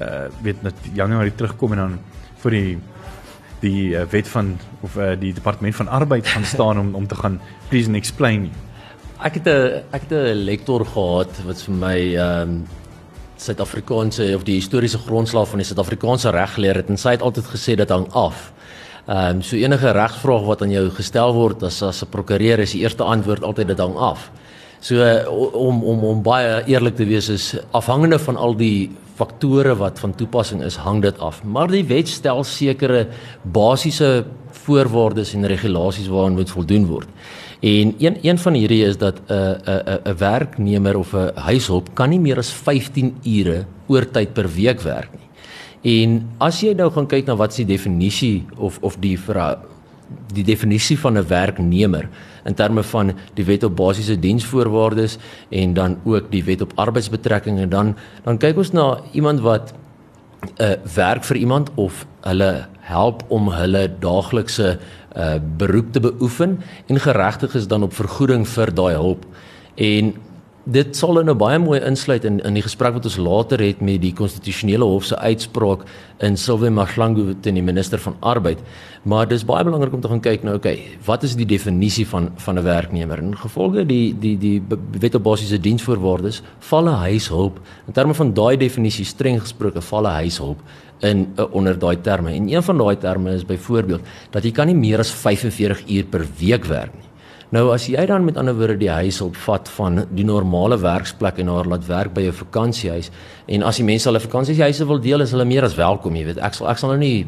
uh 0.00 0.26
weet 0.42 0.62
net 0.62 0.74
Januarie 0.92 1.34
terugkom 1.34 1.72
en 1.72 1.78
dan 1.78 1.98
vir 2.42 2.50
die 2.50 2.78
die 3.60 3.94
uh, 3.94 4.02
wet 4.10 4.28
van 4.28 4.58
of 4.80 4.96
uh, 4.96 5.12
die 5.18 5.32
departement 5.34 5.74
van 5.74 5.88
arbeid 5.88 6.26
gaan 6.26 6.44
staan 6.44 6.78
om 6.78 6.94
om 6.94 7.06
te 7.06 7.14
gaan 7.14 7.40
please 7.68 7.86
and 7.86 7.96
explain. 7.96 8.50
Ek 9.22 9.34
het 9.34 9.46
'n 9.46 9.82
ek 9.90 10.02
het 10.08 10.12
'n 10.12 10.44
lektor 10.44 10.86
gehad 10.86 11.42
wat 11.46 11.62
vir 11.62 11.74
my 11.74 12.14
ehm 12.14 12.48
um, 12.48 12.66
Suid-Afrikaanse 13.38 14.34
of 14.34 14.42
die 14.42 14.54
historiese 14.54 14.98
grondslag 14.98 15.48
van 15.48 15.58
die 15.58 15.66
Suid-Afrikaanse 15.66 16.30
reg 16.30 16.54
geleer 16.54 16.74
het 16.74 16.88
en 16.88 16.96
sy 16.96 17.10
het 17.10 17.22
altyd 17.22 17.44
gesê 17.44 17.74
dit 17.74 17.88
hang 17.88 18.06
af 18.12 18.52
Ehm 19.08 19.36
um, 19.36 19.42
so 19.42 19.56
enige 19.56 19.88
regsvraag 19.96 20.42
wat 20.44 20.62
aan 20.62 20.72
jou 20.74 20.90
gestel 20.92 21.32
word 21.32 21.62
as 21.62 21.82
as 21.82 22.02
'n 22.04 22.10
prokureur 22.12 22.58
is 22.60 22.72
die 22.72 22.82
eerste 22.82 23.04
antwoord 23.04 23.42
altyd 23.42 23.68
dit 23.68 23.78
hang 23.78 23.96
af. 23.96 24.30
So 24.80 24.94
om 25.52 25.82
om 25.82 26.04
om 26.04 26.22
baie 26.22 26.62
eerlik 26.66 26.96
te 26.96 27.04
wees 27.04 27.28
is 27.28 27.56
afhangende 27.72 28.18
van 28.18 28.36
al 28.36 28.54
die 28.56 28.90
faktore 29.14 29.74
wat 29.76 29.98
van 29.98 30.14
toepassing 30.14 30.62
is, 30.62 30.76
hang 30.76 31.02
dit 31.02 31.18
af. 31.18 31.42
Maar 31.44 31.68
die 31.68 31.84
wet 31.84 32.08
stel 32.08 32.44
sekere 32.44 33.06
basiese 33.42 34.24
voorwaardes 34.50 35.34
en 35.34 35.46
regulasies 35.46 36.08
waaraan 36.08 36.36
moet 36.36 36.50
voldoen 36.50 36.86
word. 36.86 37.08
En 37.60 37.94
een 37.98 38.18
een 38.22 38.38
van 38.38 38.52
hierdie 38.52 38.84
is 38.84 38.98
dat 38.98 39.20
'n 39.28 39.32
'n 39.32 39.98
'n 40.04 40.16
werknemer 40.18 40.98
of 40.98 41.14
'n 41.14 41.32
huishulp 41.34 41.94
kan 41.94 42.10
nie 42.10 42.20
meer 42.20 42.38
as 42.38 42.52
15 42.52 43.16
ure 43.24 43.64
oortyd 43.86 44.32
per 44.32 44.48
week 44.54 44.80
werk 44.80 45.10
nie. 45.12 45.27
En 45.82 46.22
as 46.38 46.60
jy 46.60 46.74
nou 46.74 46.90
gaan 46.90 47.06
kyk 47.06 47.26
na 47.26 47.36
wat 47.36 47.50
is 47.50 47.62
die 47.62 47.74
definisie 47.76 48.46
of 48.56 48.78
of 48.82 48.96
die 49.00 49.16
vir 49.16 49.58
die 50.32 50.44
definisie 50.44 50.98
van 50.98 51.18
'n 51.18 51.28
werknemer 51.28 52.08
in 52.44 52.54
terme 52.54 52.82
van 52.82 53.12
die 53.34 53.44
wet 53.44 53.64
op 53.64 53.76
basiese 53.76 54.18
diensvoorwaardes 54.18 55.18
en 55.48 55.74
dan 55.74 55.98
ook 56.04 56.30
die 56.30 56.44
wet 56.44 56.60
op 56.60 56.72
arbeidsbetrekkinge 56.74 57.68
dan 57.68 57.96
dan 58.24 58.38
kyk 58.38 58.56
ons 58.56 58.72
na 58.72 59.00
iemand 59.12 59.40
wat 59.40 59.74
'n 60.58 60.62
uh, 60.62 60.94
werk 60.94 61.24
vir 61.24 61.36
iemand 61.36 61.70
of 61.74 62.06
hulle 62.20 62.66
help 62.80 63.24
om 63.28 63.48
hulle 63.48 63.90
daaglikse 64.00 64.78
uh, 65.16 65.34
beroep 65.56 65.92
te 65.92 66.00
beoefen 66.00 66.60
en 66.86 67.00
geregtig 67.00 67.54
is 67.54 67.66
dan 67.66 67.82
op 67.82 67.92
vergoeding 67.92 68.48
vir 68.48 68.74
daai 68.74 68.94
hulp. 68.94 69.26
En 69.74 70.14
dit 70.68 70.96
sal 70.96 71.16
nou 71.24 71.32
baie 71.38 71.56
mooi 71.60 71.78
insluit 71.80 72.26
in 72.28 72.42
in 72.44 72.56
die 72.58 72.62
gesprek 72.64 72.92
wat 72.98 73.06
ons 73.08 73.16
later 73.16 73.62
het 73.64 73.80
met 73.80 74.02
die 74.02 74.12
konstitusionele 74.12 74.84
hof 74.84 75.06
se 75.08 75.16
uitspraak 75.16 75.86
in 76.26 76.36
Silwe 76.36 76.68
Maglangu 76.70 77.32
teen 77.40 77.56
die 77.56 77.64
minister 77.64 78.00
van 78.02 78.16
arbeid. 78.20 78.60
Maar 79.08 79.28
dis 79.30 79.46
baie 79.48 79.64
belangrik 79.64 79.94
om 79.96 80.02
te 80.04 80.10
gaan 80.12 80.20
kyk 80.20 80.44
nou, 80.44 80.56
okay, 80.58 80.76
wat 81.06 81.24
is 81.24 81.38
die 81.38 81.46
definisie 81.48 82.04
van 82.06 82.28
van 82.36 82.58
'n 82.58 82.64
werknemer? 82.64 83.18
In 83.18 83.36
gevolge 83.36 83.86
die 83.86 84.14
die 84.20 84.36
die 84.38 84.62
wet 85.00 85.14
op 85.14 85.22
basiese 85.22 85.58
diensvoorwaardes 85.58 86.42
val 86.58 86.84
'n 86.84 87.00
huishulp 87.06 87.60
in 87.86 87.92
terme 87.92 88.14
van 88.14 88.34
daai 88.34 88.56
definisie 88.56 89.04
streng 89.04 89.40
gesproke 89.40 89.80
val 89.80 90.02
'n 90.02 90.20
huishulp 90.20 90.58
in 91.00 91.32
uh, 91.36 91.44
onder 91.54 91.78
daai 91.78 92.00
terme. 92.00 92.32
En 92.32 92.48
een 92.48 92.62
van 92.62 92.78
daai 92.78 92.96
terme 92.96 93.32
is 93.32 93.44
byvoorbeeld 93.44 94.00
dat 94.30 94.44
jy 94.44 94.50
kan 94.50 94.66
nie 94.66 94.74
meer 94.74 94.98
as 94.98 95.10
45 95.10 95.88
uur 95.88 96.04
per 96.04 96.26
week 96.38 96.64
werk 96.64 96.94
nie. 96.94 97.07
Nou 97.54 97.70
as 97.72 97.86
jy 97.88 98.02
dan 98.04 98.26
met 98.26 98.36
ander 98.36 98.52
woorde 98.52 98.76
die 98.76 98.90
huis 98.92 99.22
opvat 99.24 99.70
van 99.78 100.02
die 100.12 100.24
normale 100.28 100.76
werksplek 100.82 101.38
en 101.40 101.48
haar 101.48 101.68
laat 101.70 101.86
werk 101.88 102.12
by 102.12 102.26
'n 102.28 102.36
vakansiehuis 102.36 103.08
en 103.46 103.62
as 103.62 103.76
die 103.76 103.84
mense 103.84 104.04
hulle 104.04 104.20
vakansiehuise 104.20 104.86
wil 104.86 105.00
deel 105.00 105.20
is 105.20 105.30
hulle 105.30 105.44
meer 105.44 105.64
as 105.64 105.74
welkom, 105.74 106.14
jy 106.14 106.24
weet. 106.24 106.38
Ek 106.38 106.54
sal 106.54 106.68
ek 106.68 106.78
sal 106.78 106.90
nou 106.90 106.98
nie 106.98 107.26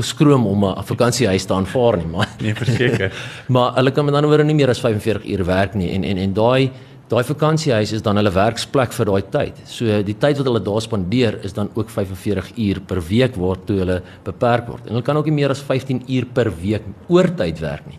skroom 0.00 0.46
om 0.46 0.64
'n 0.64 0.84
vakansiehuis 0.84 1.46
te 1.46 1.54
aanvaar 1.54 1.96
nie, 1.96 2.06
maar 2.06 2.28
nee, 2.40 2.54
verseker. 2.54 3.12
maar 3.48 3.72
hulle 3.76 3.90
kan 3.90 4.04
met 4.04 4.14
ander 4.14 4.28
woorde 4.28 4.44
nie 4.44 4.54
meer 4.54 4.68
as 4.68 4.80
45 4.80 5.24
uur 5.24 5.44
werk 5.46 5.74
nie 5.74 5.90
en 5.94 6.04
en 6.04 6.18
en 6.18 6.34
daai 6.34 6.70
daai 7.08 7.24
vakansiehuis 7.24 7.92
is 7.92 8.02
dan 8.02 8.16
hulle 8.16 8.30
werksplek 8.30 8.92
vir 8.92 9.06
daai 9.06 9.22
tyd. 9.30 9.60
So 9.64 10.02
die 10.02 10.18
tyd 10.18 10.36
wat 10.36 10.46
hulle 10.46 10.60
daar 10.60 10.82
spandeer 10.82 11.38
is 11.42 11.54
dan 11.56 11.70
ook 11.74 11.88
45 11.88 12.52
uur 12.56 12.80
per 12.80 13.00
week 13.00 13.34
waartoe 13.34 13.78
hulle 13.78 14.02
beperk 14.24 14.68
word. 14.68 14.86
En 14.86 14.92
hulle 14.92 15.06
kan 15.06 15.16
ook 15.16 15.24
nie 15.24 15.38
meer 15.40 15.50
as 15.50 15.62
15 15.62 16.02
uur 16.06 16.26
per 16.34 16.52
week 16.60 16.84
oortyd 17.08 17.60
werk 17.60 17.86
nie. 17.88 17.98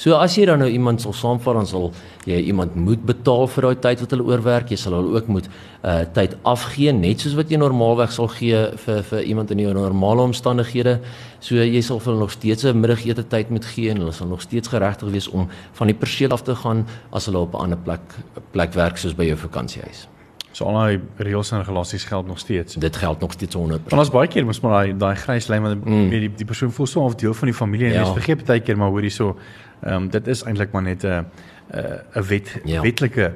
So 0.00 0.16
as 0.16 0.32
jy 0.38 0.46
dan 0.48 0.62
nou 0.62 0.68
iemand 0.72 1.02
sal 1.02 1.12
saamvat 1.12 1.58
dan 1.58 1.66
sal 1.68 1.90
jy 2.24 2.38
iemand 2.48 2.76
moet 2.78 3.02
betaal 3.04 3.44
vir 3.52 3.66
daai 3.66 3.80
tyd 3.84 4.00
wat 4.00 4.12
hulle 4.14 4.24
oorwerk. 4.30 4.70
Jy 4.72 4.78
sal 4.80 4.94
hulle 4.96 5.18
ook 5.18 5.26
moet 5.28 5.50
uh 5.84 5.98
tyd 6.16 6.38
afgee 6.48 6.94
net 6.96 7.20
soos 7.20 7.34
wat 7.36 7.52
jy 7.52 7.58
normaalweg 7.60 8.14
sal 8.14 8.30
gee 8.32 8.62
vir 8.84 9.02
vir 9.10 9.26
iemand 9.28 9.52
in 9.52 9.60
jou 9.60 9.74
normale 9.76 10.24
omstandighede. 10.30 10.94
So 11.44 11.60
jy 11.60 11.82
sal 11.84 12.00
vir 12.00 12.14
hulle 12.14 12.24
nog 12.24 12.32
steeds 12.32 12.64
'n 12.64 12.80
middagete 12.80 13.26
tyd 13.28 13.50
moet 13.50 13.64
gee 13.74 13.90
en 13.90 14.00
hulle 14.00 14.12
sal 14.12 14.28
nog 14.28 14.40
steeds 14.40 14.72
geregtig 14.72 15.12
wees 15.12 15.28
om 15.28 15.48
van 15.72 15.86
die 15.86 15.96
perseel 15.96 16.32
af 16.32 16.42
te 16.48 16.54
gaan 16.54 16.86
as 17.12 17.26
hulle 17.26 17.38
op 17.38 17.52
'n 17.54 17.60
ander 17.64 17.78
plek 17.78 18.00
plek 18.52 18.72
werk 18.72 18.96
soos 18.96 19.14
by 19.14 19.24
jou 19.24 19.36
vakansiehuis. 19.36 20.08
So 20.52 20.64
al 20.66 20.74
daai 20.74 21.00
reëls 21.22 21.52
en 21.52 21.62
regulasies 21.62 22.04
geld 22.04 22.26
nog 22.26 22.38
steeds. 22.38 22.74
Dit 22.74 22.96
geld 22.96 23.20
nog 23.20 23.32
steeds 23.32 23.54
100%. 23.54 23.88
Want 23.88 24.02
ons 24.02 24.10
baie 24.10 24.28
keer 24.28 24.44
moet 24.44 24.60
maar 24.62 24.72
daai 24.72 24.96
daai 24.98 25.16
grys 25.16 25.46
lyn 25.48 25.62
want 25.62 25.84
mm. 25.84 26.08
die 26.10 26.30
die 26.40 26.46
persoon 26.46 26.72
voel 26.72 26.86
so 26.86 27.06
'n 27.06 27.14
deel 27.16 27.34
van 27.34 27.48
die 27.48 27.54
familie 27.54 27.86
en 27.86 27.92
ja. 27.92 28.02
jy 28.04 28.12
vergeet 28.12 28.46
baie 28.46 28.60
keer 28.60 28.76
maar 28.76 28.90
hoor 28.90 29.06
hierso 29.06 29.36
ehm 29.82 29.94
um, 29.94 30.10
dit 30.10 30.26
is 30.26 30.42
eintlik 30.42 30.72
maar 30.72 30.82
net 30.82 31.04
'n 31.04 31.26
'n 32.14 32.22
wet 32.26 32.60
ja. 32.64 32.80
wetlike 32.80 33.32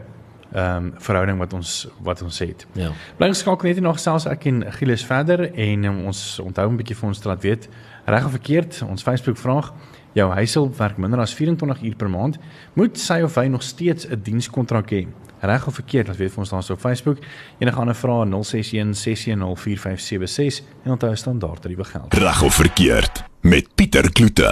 ehm 0.52 0.76
um, 0.76 0.92
verhouding 0.96 1.38
wat 1.38 1.52
ons 1.52 1.88
wat 2.02 2.22
ons 2.22 2.38
het. 2.38 2.66
Ja. 2.72 2.90
Bly 3.16 3.28
geskakel 3.28 3.68
net 3.68 3.80
nog 3.80 3.98
selfs 3.98 4.26
ek 4.26 4.44
en 4.44 4.72
Gilles 4.72 5.04
verder 5.04 5.52
en 5.52 5.84
um, 5.84 6.04
ons 6.06 6.38
onthou 6.38 6.68
'n 6.70 6.76
bietjie 6.76 6.96
vir 6.96 7.08
ons 7.08 7.24
laat 7.24 7.42
weet 7.42 7.68
reg 8.04 8.24
of 8.24 8.30
verkeerd 8.30 8.82
ons 8.88 9.02
Facebook 9.02 9.36
vraag 9.36 9.72
jou 10.12 10.32
huishulp 10.32 10.76
werk 10.76 10.96
minder 10.96 11.20
as 11.20 11.34
24 11.34 11.82
uur 11.82 11.96
per 11.96 12.10
maand 12.10 12.38
moet 12.72 12.98
sy 12.98 13.20
of 13.22 13.34
hy 13.34 13.46
nog 13.46 13.62
steeds 13.62 14.06
'n 14.06 14.20
dienskontrak 14.22 14.90
hê 14.90 15.06
reg 15.46 15.66
of 15.66 15.74
verkeerd, 15.74 16.06
laat 16.06 16.16
weet 16.16 16.32
vir 16.32 16.38
ons 16.38 16.50
daar 16.50 16.70
op 16.70 16.80
Facebook. 16.80 17.18
Enige 17.58 17.78
ander 17.78 17.94
vrae 17.94 18.26
061 18.26 18.96
610 18.96 19.56
4576 19.56 20.64
en 20.84 20.90
onthou 20.90 21.16
standaard 21.16 21.62
tariewe 21.62 21.84
geld. 21.84 22.14
Reg 22.14 22.42
of 22.42 22.54
verkeerd 22.54 23.24
met 23.40 23.68
Pieter 23.94 24.10
Kloete. 24.12 24.48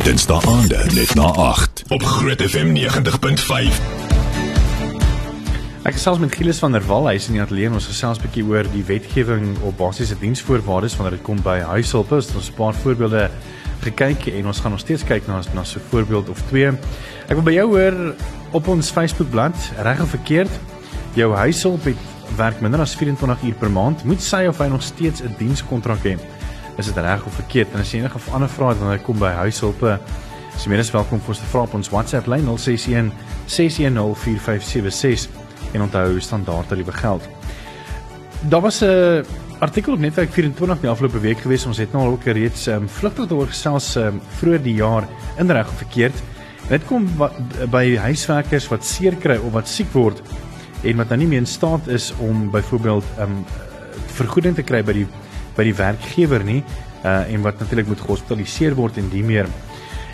Dinsdae 0.00 0.38
aande 0.48 0.78
net 0.96 1.10
na 1.12 1.26
8 1.36 1.82
op 1.92 2.02
Groot 2.08 2.40
FM 2.40 2.70
90.5. 2.72 3.80
Ek 5.84 5.98
gesels 5.98 6.22
met 6.22 6.32
Gilles 6.32 6.56
van 6.64 6.72
der 6.72 6.86
Walt, 6.88 7.10
hy 7.10 7.18
is 7.18 7.26
in 7.28 7.36
die 7.36 7.42
ateljee 7.44 7.68
ons 7.68 7.90
gesels 7.90 8.16
'n 8.16 8.24
bietjie 8.24 8.46
oor 8.48 8.64
die 8.72 8.86
wetgewing 8.88 9.58
op 9.60 9.76
basiese 9.76 10.16
diensvoorwaardes 10.16 10.96
wanneer 10.96 11.18
dit 11.18 11.26
kom 11.26 11.36
by 11.44 11.58
huishulp. 11.74 12.12
Ons 12.16 12.32
het 12.32 12.48
'n 12.48 12.56
paar 12.56 12.72
voorbeelde 12.72 13.28
gekyk 13.84 14.26
en 14.32 14.46
ons 14.46 14.60
gaan 14.60 14.72
nog 14.72 14.80
steeds 14.80 15.04
kyk 15.04 15.28
na 15.28 15.42
na 15.52 15.64
so 15.64 15.78
'n 15.78 15.88
voorbeeld 15.90 16.28
of 16.28 16.40
twee. 16.48 16.72
Ek 17.28 17.36
wil 17.36 17.42
by 17.42 17.52
jou 17.52 17.68
hoor 17.68 18.14
op 18.52 18.68
ons 18.68 18.90
Facebookblad 18.90 19.56
reg 19.82 20.00
of 20.00 20.08
verkeerd 20.08 20.50
jou 21.14 21.34
huishulp 21.34 21.84
het 21.84 22.00
werk 22.36 22.60
minder 22.60 22.80
as 22.80 22.96
24 22.96 23.42
uur 23.42 23.54
per 23.54 23.70
maand 23.70 24.04
moet 24.04 24.22
sy 24.22 24.46
of 24.46 24.58
hy 24.58 24.68
nog 24.68 24.82
steeds 24.82 25.20
'n 25.20 25.34
dienskontrak 25.38 26.04
hê 26.04 26.16
is 26.78 26.86
dit 26.86 26.96
reg 26.96 27.24
of 27.26 27.34
verkeerd? 27.34 27.72
En 27.74 27.82
as 27.82 27.90
jy 27.92 28.00
enige 28.02 28.20
ander 28.30 28.50
vrae 28.50 28.74
het 28.74 28.82
jy 28.82 28.98
kom 29.02 29.18
by 29.18 29.32
huishulpe 29.42 29.98
is 30.54 30.64
jy 30.64 30.70
meer 30.72 30.80
as 30.82 30.90
welkom 30.94 31.20
vir 31.22 31.34
ons 31.34 31.40
te 31.42 31.48
vra 31.52 31.60
op 31.66 31.74
ons 31.78 31.90
WhatsApp 31.90 32.26
lyn 32.30 32.46
061 32.46 33.10
610 33.46 34.14
4576 34.22 35.74
en 35.74 35.84
onthou 35.84 36.20
standaard 36.22 36.70
tariewe 36.70 36.94
geld. 36.94 37.28
Daar 38.50 38.62
was 38.62 38.82
'n 38.82 39.24
artikel 39.58 39.92
op 39.92 39.98
netwerk 39.98 40.32
24 40.32 40.80
die 40.80 40.90
afgelope 40.90 41.20
week 41.20 41.38
gewees 41.38 41.66
ons 41.66 41.78
het 41.78 41.92
nou 41.92 42.04
al 42.04 42.12
ook 42.12 42.24
reeds 42.24 42.66
um, 42.66 42.88
vlugtig 42.88 43.30
oor 43.30 43.46
gesels 43.46 43.96
um, 43.96 44.20
vroeër 44.38 44.62
die 44.62 44.74
jaar 44.74 45.06
in 45.38 45.50
reg 45.50 45.68
of 45.68 45.76
verkeerd. 45.76 46.14
Dit 46.68 46.86
kom 46.86 47.08
by 47.70 47.96
huiswerkers 47.96 48.68
wat 48.68 48.84
seer 48.84 49.16
kry 49.16 49.36
of 49.36 49.52
wat 49.52 49.68
siek 49.68 49.92
word 49.92 50.22
en 50.82 50.96
wat 50.96 51.08
nou 51.08 51.18
nie 51.18 51.26
meer 51.26 51.38
in 51.38 51.46
staat 51.46 51.86
is 51.86 52.12
om 52.18 52.50
byvoorbeeld 52.50 53.04
'n 53.18 53.22
um, 53.22 53.44
vergoeding 54.06 54.54
te 54.54 54.62
kry 54.62 54.82
by 54.82 54.92
die 54.92 55.06
by 55.58 55.66
die 55.66 55.74
werkgewer 55.74 56.44
nie 56.46 56.62
uh, 57.04 57.26
en 57.26 57.42
wat 57.42 57.58
natuurlik 57.58 57.90
moet 57.90 58.00
gehospitaliseer 58.04 58.76
word 58.78 59.00
en 59.02 59.10
die 59.10 59.24
meer. 59.26 59.50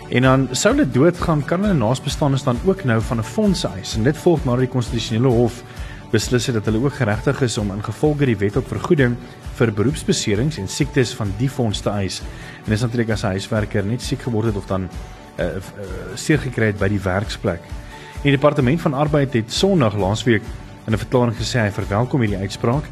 En 0.09 0.21
dan 0.21 0.47
sou 0.53 0.73
hulle 0.73 0.85
doodgaan, 0.89 1.41
kan 1.45 1.63
hulle 1.65 1.77
naasbestaanes 1.77 2.45
dan 2.45 2.59
ook 2.65 2.83
nou 2.85 2.99
van 3.01 3.19
'n 3.19 3.23
fonds 3.23 3.65
eis 3.65 3.95
en 3.95 4.03
dit 4.03 4.17
volg 4.17 4.45
nadat 4.45 4.67
die 4.67 4.73
konstitusionele 4.73 5.33
hof 5.33 5.63
beslis 6.11 6.45
het 6.45 6.55
dat 6.55 6.65
hulle 6.65 6.83
ook 6.83 6.93
geregtig 6.93 7.41
is 7.41 7.57
om 7.57 7.71
ingevolge 7.71 8.25
die 8.25 8.37
wet 8.37 8.55
op 8.55 8.67
vergoeding 8.67 9.15
vir 9.57 9.71
beroepsbeserings 9.73 10.57
en 10.57 10.67
siektes 10.67 11.13
van 11.13 11.33
die 11.37 11.49
fonds 11.49 11.81
te 11.81 11.89
eis. 11.89 12.21
En 12.65 12.69
dis 12.69 12.81
natuurlik 12.81 13.09
as 13.09 13.23
'n 13.23 13.35
huiswerker 13.35 13.85
net 13.85 14.01
siek 14.01 14.21
geword 14.21 14.45
het 14.45 14.55
of 14.55 14.65
dan 14.65 14.89
uh, 15.39 15.45
uh, 15.45 15.51
seer 16.15 16.39
gekry 16.39 16.65
het 16.65 16.79
by 16.79 16.87
die 16.87 16.99
werksplek. 16.99 17.61
Die 18.23 18.31
departement 18.31 18.81
van 18.81 18.93
arbeid 18.93 19.33
het 19.33 19.53
Sondag 19.53 19.95
laasweek 19.95 20.41
in 20.87 20.93
'n 20.93 20.97
verklaring 20.97 21.35
gesê 21.35 21.59
hy 21.59 21.71
verwelkom 21.71 22.21
hierdie 22.21 22.39
uitspraak 22.39 22.83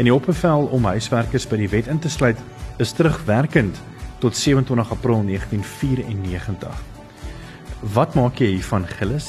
en 0.00 0.08
die 0.08 0.14
opbevel 0.14 0.64
om 0.72 0.86
huiswerkers 0.88 1.44
by 1.50 1.58
die 1.60 1.68
wet 1.68 1.88
in 1.92 1.98
te 2.00 2.08
sluit 2.08 2.38
is 2.80 2.94
terugwerkend 2.96 3.76
tot 4.22 4.36
27 4.36 4.92
April 4.94 5.20
1994. 5.28 6.78
Wat 7.92 8.16
maak 8.16 8.40
jy 8.40 8.54
hiervan 8.54 8.86
Gillis? 8.88 9.28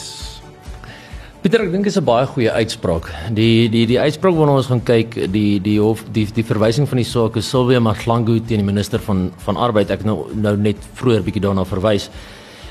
Pieter, 1.44 1.66
ek 1.66 1.74
dink 1.74 1.84
dit 1.84 1.92
is 1.92 2.00
'n 2.00 2.06
baie 2.06 2.26
goeie 2.26 2.52
uitspraak. 2.52 3.10
Die 3.34 3.68
die 3.68 3.86
die 3.86 4.00
uitspraak 4.00 4.36
waarna 4.36 4.56
ons 4.56 4.68
gaan 4.68 4.84
kyk, 4.84 5.32
die 5.34 5.60
die 5.60 5.80
hof 5.80 6.06
die 6.12 6.28
die 6.32 6.44
verwysing 6.44 6.88
van 6.88 6.98
die 6.98 7.10
saak 7.10 7.36
is 7.36 7.50
Silvia 7.50 7.80
Maglangu 7.80 8.40
teen 8.40 8.64
die 8.64 8.72
minister 8.74 9.00
van 9.00 9.32
van 9.38 9.58
arbeid. 9.58 9.90
Ek 9.92 10.04
nou 10.04 10.28
nou 10.34 10.56
net 10.56 10.78
vroeër 10.94 11.24
bietjie 11.24 11.42
daarna 11.42 11.66
verwys. 11.66 12.10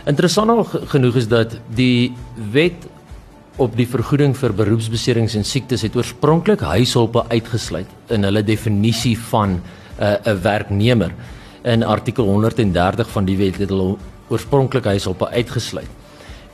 Interessant 0.07 0.69
genoeg 0.89 1.17
is 1.17 1.29
dat 1.29 1.59
die 1.75 2.13
wet 2.53 2.89
op 3.61 3.77
die 3.77 3.89
vergoeding 3.89 4.33
vir 4.39 4.55
beroepsbeserings 4.57 5.35
en 5.37 5.45
siektes 5.45 5.83
het 5.85 5.97
oorspronklik 5.99 6.63
huishulpe 6.65 7.27
uitgesluit 7.29 7.89
in 8.15 8.25
hulle 8.25 8.43
definisie 8.43 9.17
van 9.31 9.61
'n 9.61 9.63
uh, 10.01 10.17
'n 10.33 10.43
werknemer. 10.43 11.13
In 11.65 11.83
artikel 11.83 12.25
130 12.25 13.11
van 13.11 13.25
die 13.25 13.37
wet 13.37 13.59
het 13.59 13.69
hulle 13.69 13.97
oorspronklik 14.29 14.85
huishulpe 14.85 15.29
uitgesluit. 15.29 15.91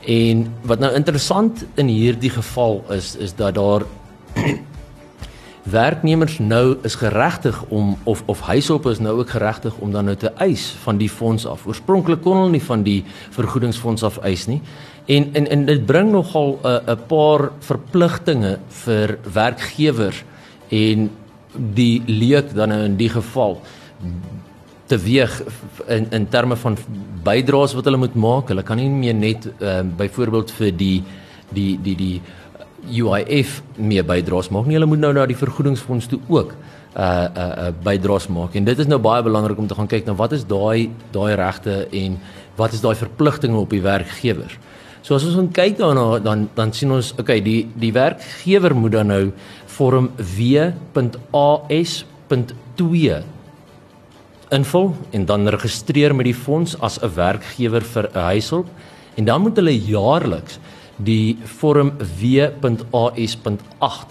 En 0.05 0.53
wat 0.63 0.79
nou 0.79 0.93
interessant 0.93 1.65
in 1.75 1.87
hierdie 1.87 2.29
geval 2.29 2.83
is 2.89 3.15
is 3.15 3.35
dat 3.35 3.55
daar 3.55 3.83
werknemers 5.69 6.39
nou 6.39 6.77
is 6.87 6.95
geregtig 6.95 7.63
om 7.67 7.97
of 8.03 8.23
of 8.25 8.41
huishulp 8.41 8.85
is 8.85 8.99
nou 8.99 9.19
ook 9.19 9.29
geregtig 9.29 9.77
om 9.77 9.91
dan 9.91 10.05
nou 10.05 10.15
te 10.15 10.31
eis 10.37 10.75
van 10.83 10.97
die 10.97 11.09
fonds 11.09 11.45
af. 11.45 11.65
Oorspronklik 11.65 12.21
kon 12.21 12.37
hulle 12.37 12.55
nie 12.55 12.63
van 12.63 12.83
die 12.83 13.03
vergoedingsfonds 13.35 14.03
af 14.03 14.17
eis 14.17 14.47
nie. 14.47 14.61
En 15.05 15.29
en 15.33 15.47
en 15.47 15.65
dit 15.65 15.85
bring 15.85 16.11
nogal 16.11 16.59
'n 16.63 16.67
uh, 16.67 16.93
'n 16.95 17.05
paar 17.07 17.51
verpligtinge 17.59 18.59
vir 18.67 19.17
werkgewers 19.33 20.23
en 20.69 21.09
die 21.73 22.03
leek 22.05 22.53
dan 22.53 22.69
nou 22.69 22.83
in 22.83 22.95
die 22.95 23.09
geval 23.09 23.61
teweeg 24.85 25.43
in 25.87 26.07
in 26.11 26.27
terme 26.27 26.55
van 26.55 26.77
bydraes 27.23 27.73
wat 27.73 27.85
hulle 27.85 27.97
moet 27.97 28.15
maak. 28.15 28.47
Hulle 28.47 28.63
kan 28.63 28.77
nie 28.77 28.89
meer 28.89 29.13
net 29.13 29.49
uh, 29.59 29.81
byvoorbeeld 29.97 30.51
vir 30.51 30.71
die 30.77 31.03
die 31.49 31.79
die 31.81 31.95
die 31.95 32.21
UIF 32.87 33.61
meer 33.77 34.05
bydraes 34.07 34.49
maak 34.49 34.65
nie. 34.65 34.75
Hulle 34.77 34.89
moet 34.89 34.99
nou 34.99 35.13
na 35.13 35.25
die 35.29 35.37
vergoedingsfonds 35.37 36.07
toe 36.07 36.19
ook 36.27 36.55
uh 36.97 37.03
uh, 37.03 37.67
uh 37.67 37.71
bydraes 37.83 38.27
maak. 38.33 38.55
En 38.55 38.63
dit 38.65 38.79
is 38.79 38.87
nou 38.87 38.99
baie 38.99 39.23
belangrik 39.23 39.57
om 39.57 39.67
te 39.67 39.75
gaan 39.77 39.87
kyk 39.87 40.05
na 40.05 40.15
wat 40.17 40.31
is 40.33 40.45
daai 40.47 40.89
daai 41.11 41.35
regte 41.35 41.87
en 41.91 42.17
wat 42.57 42.73
is 42.73 42.81
daai 42.81 42.95
verpligtinge 42.95 43.57
op 43.57 43.69
die 43.69 43.81
werkgewer. 43.81 44.57
So 45.01 45.15
as 45.15 45.23
ons 45.23 45.35
gaan 45.37 45.51
kyk 45.53 45.77
daarna 45.77 46.19
dan 46.19 46.49
dan 46.55 46.73
sien 46.73 46.91
ons 46.91 47.13
okay, 47.19 47.41
die 47.41 47.67
die 47.79 47.93
werkgewer 47.93 48.75
moet 48.75 48.91
dan 48.97 49.07
nou 49.07 49.31
vorm 49.77 50.09
W.AS.2 50.17 50.57
invul 54.57 54.95
en 55.11 55.25
dan 55.25 55.47
registreer 55.47 56.15
met 56.15 56.25
die 56.25 56.35
fonds 56.35 56.79
as 56.81 56.99
'n 57.01 57.13
werkgewer 57.15 57.81
vir 57.81 58.09
'n 58.13 58.19
huishulp 58.19 58.67
en 59.15 59.25
dan 59.25 59.41
moet 59.41 59.55
hulle 59.55 59.77
jaarliks 59.77 60.59
die 60.97 61.37
vorm 61.59 61.91
W.AS.8 62.21 64.07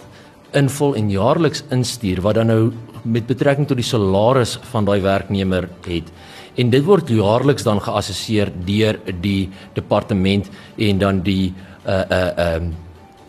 invul 0.55 0.95
en 0.95 1.09
jaarliks 1.11 1.63
instuur 1.75 2.21
wat 2.23 2.35
dan 2.39 2.47
nou 2.51 2.71
met 3.03 3.27
betrekking 3.27 3.67
tot 3.67 3.77
die 3.79 3.85
salaris 3.87 4.57
van 4.71 4.85
daai 4.87 5.01
werknemer 5.03 5.69
het. 5.87 6.11
En 6.57 6.69
dit 6.73 6.83
word 6.83 7.09
jaarliks 7.11 7.63
dan 7.67 7.81
geassesseer 7.83 8.51
deur 8.65 8.99
die 9.21 9.49
departement 9.75 10.49
en 10.77 10.97
dan 10.99 11.21
die 11.23 11.53
uh 11.87 12.03
uh 12.11 12.55
um 12.55 12.75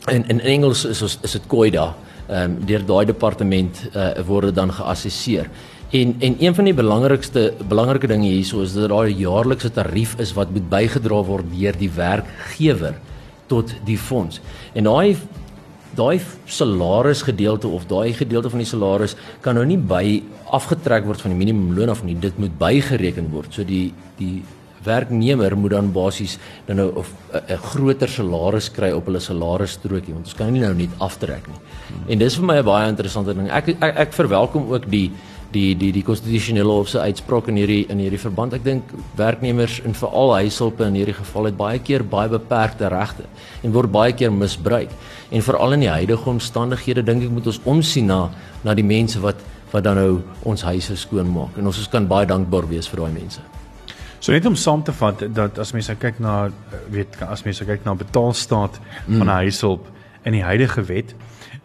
in 0.08 0.24
in 0.28 0.40
Engels 0.40 0.84
is 0.84 1.02
is, 1.02 1.18
is 1.22 1.32
dit 1.32 1.46
COIDA. 1.46 1.94
Um 2.28 2.58
deur 2.66 2.86
daai 2.86 3.06
departement 3.06 3.82
uh 3.94 4.22
word 4.26 4.44
dit 4.50 4.54
dan 4.54 4.72
geassesseer. 4.72 5.50
En 5.90 6.16
en 6.20 6.36
een 6.38 6.54
van 6.54 6.64
die 6.64 6.74
belangrikste 6.74 7.54
belangrike 7.68 8.06
dinge 8.06 8.28
hierso 8.28 8.62
is 8.62 8.72
dat 8.72 8.88
daar 8.88 9.08
'n 9.08 9.18
jaarlikse 9.18 9.70
tarief 9.70 10.16
is 10.18 10.32
wat 10.32 10.50
moet 10.50 10.68
bygedra 10.68 11.22
word 11.24 11.44
deur 11.52 11.76
die 11.78 11.90
werkgewer 11.90 12.94
tot 13.48 13.74
die 13.84 13.98
fonds. 13.98 14.40
En 14.74 14.84
daai 14.84 15.16
daai 15.98 16.20
salaris 16.46 17.24
gedeelte 17.26 17.68
of 17.68 17.86
daai 17.90 18.12
gedeelte 18.14 18.50
van 18.52 18.62
die 18.62 18.68
salaris 18.68 19.16
kan 19.42 19.56
nou 19.58 19.64
nie 19.66 19.78
by 19.80 20.20
afgetrek 20.54 21.08
word 21.08 21.24
van 21.24 21.34
die 21.34 21.40
minimumloon 21.40 21.90
af 21.90 22.04
nie. 22.06 22.14
Dit 22.14 22.38
moet 22.38 22.54
bygereken 22.60 23.32
word. 23.32 23.50
So 23.54 23.66
die 23.66 23.90
die 24.18 24.42
werknemer 24.84 25.56
moet 25.58 25.74
dan 25.74 25.90
basies 25.92 26.36
dan 26.66 26.78
nou 26.80 26.90
of 27.02 27.10
'n 27.34 27.58
groter 27.70 28.08
salaris 28.08 28.70
kry 28.70 28.90
op 28.92 29.06
hulle 29.06 29.20
salarisstrokie 29.20 30.14
want 30.14 30.26
ons 30.26 30.34
kan 30.34 30.52
nie 30.52 30.60
nou 30.60 30.74
net 30.74 30.90
aftrek 30.98 31.46
nie. 31.48 31.60
En 32.08 32.18
dis 32.18 32.36
vir 32.36 32.44
my 32.44 32.58
'n 32.58 32.64
baie 32.64 32.88
interessante 32.88 33.34
ding. 33.34 33.50
Ek 33.50 33.68
ek, 33.68 33.96
ek 33.96 34.12
verwelkom 34.12 34.72
ook 34.72 34.90
die 34.90 35.10
die 35.52 35.74
die 35.80 35.90
die 35.92 36.02
konstitusionele 36.04 36.72
hof 36.72 36.90
se 36.92 37.00
uitspraak 37.00 37.48
in 37.48 37.56
hierdie 37.60 37.84
in 37.88 38.00
hierdie 38.02 38.20
verband. 38.20 38.54
Ek 38.58 38.64
dink 38.64 38.90
werknemers 39.16 39.78
en 39.86 39.96
veral 39.96 40.34
huishulpe 40.36 40.84
in 40.84 40.98
hierdie 41.00 41.16
geval 41.16 41.48
het 41.48 41.56
baie 41.56 41.78
keer 41.80 42.04
baie 42.04 42.28
beperkte 42.28 42.90
regte 42.92 43.24
en 43.62 43.72
word 43.72 43.92
baie 43.92 44.12
keer 44.12 44.32
misbruik. 44.32 44.92
En 45.30 45.44
veral 45.44 45.76
in 45.78 45.86
die 45.86 45.92
huidige 45.92 46.28
omstandighede 46.30 47.04
dink 47.04 47.24
ek 47.24 47.32
moet 47.32 47.48
ons 47.52 47.60
omsien 47.64 48.10
na 48.12 48.26
na 48.64 48.74
die 48.74 48.86
mense 48.86 49.20
wat 49.24 49.40
wat 49.72 49.84
dan 49.84 49.96
nou 50.00 50.20
ons 50.48 50.64
huise 50.64 50.96
skoon 50.96 51.28
maak 51.32 51.56
en 51.56 51.66
ons 51.68 51.88
kan 51.92 52.08
baie 52.08 52.26
dankbaar 52.26 52.68
wees 52.68 52.88
vir 52.88 53.04
daai 53.04 53.12
mense. 53.20 53.40
So 54.20 54.32
net 54.32 54.46
om 54.46 54.56
saam 54.56 54.82
te 54.82 54.92
vat 54.92 55.22
dat 55.34 55.58
as 55.62 55.72
mense 55.72 55.94
kyk 55.94 56.18
na 56.20 56.48
weet 56.90 57.16
as 57.28 57.44
mense 57.46 57.64
kyk 57.64 57.84
na 57.86 57.94
betaalstaat 57.94 58.80
mm. 58.80 59.18
van 59.18 59.26
'n 59.28 59.36
huishulp 59.44 59.86
in 60.24 60.32
die 60.32 60.42
huidige 60.42 60.82
wet, 60.84 61.14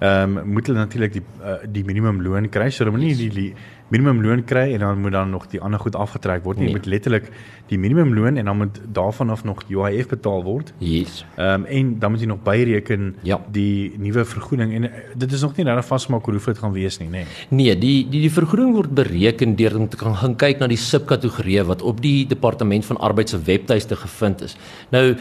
ehm 0.04 0.38
um, 0.38 0.50
moet 0.56 0.68
hulle 0.68 0.80
natuurlik 0.84 1.14
die 1.16 1.24
uh, 1.40 1.62
die 1.72 1.84
minimumloon 1.88 2.50
kry. 2.52 2.68
So 2.70 2.84
hulle 2.84 2.92
moet 2.92 3.06
nie 3.06 3.16
die, 3.16 3.30
die 3.32 3.52
minimumloon 3.94 4.42
kry 4.44 4.74
en 4.74 4.82
dan 4.84 5.00
moet 5.00 5.14
dan 5.16 5.30
nog 5.32 5.46
die 5.52 5.62
ander 5.64 5.80
goed 5.80 5.96
afgetrek 5.96 6.44
word 6.44 6.60
nie. 6.60 6.66
Nee. 6.66 6.74
Jy 6.74 6.80
moet 6.80 6.90
letterlik 6.92 7.30
die 7.70 7.80
minimumloon 7.80 8.38
en 8.42 8.50
dan 8.50 8.58
moet 8.58 8.80
daarvan 8.98 9.30
af 9.30 9.46
nog 9.48 9.64
UIF 9.70 10.10
betaal 10.12 10.44
word. 10.44 10.74
Yes. 10.84 11.22
Ehm 11.38 11.64
um, 11.64 11.66
en 11.66 11.94
dan 12.00 12.12
moet 12.12 12.26
jy 12.26 12.28
nog 12.28 12.44
byreken 12.44 13.16
ja. 13.24 13.40
die 13.52 13.94
nuwe 13.98 14.26
vergoeding 14.26 14.74
en 14.74 14.90
uh, 14.90 14.92
dit 15.16 15.32
is 15.32 15.42
nog 15.42 15.56
nie 15.56 15.66
regtig 15.70 15.88
vasgemaak 15.94 16.26
hoe 16.26 16.36
dit 16.40 16.58
gaan 16.58 16.76
wees 16.76 17.00
nie, 17.00 17.08
nê. 17.08 17.24
Nee. 17.24 17.26
nee, 17.64 17.78
die 17.78 17.98
die 18.10 18.26
die 18.28 18.34
vergoeding 18.34 18.76
word 18.76 18.92
bereken 18.92 19.56
deur 19.56 19.80
om 19.80 19.88
te 19.88 19.98
kan 19.98 20.20
gaan 20.20 20.36
kyk 20.36 20.60
na 20.60 20.68
die 20.68 20.80
subkategorieë 20.80 21.64
wat 21.72 21.82
op 21.82 22.02
die 22.04 22.28
departement 22.28 22.86
van 22.92 23.00
arbeid 23.00 23.30
se 23.30 23.40
webtuiste 23.40 23.96
gevind 23.96 24.42
is. 24.42 24.58
Nou 24.92 25.14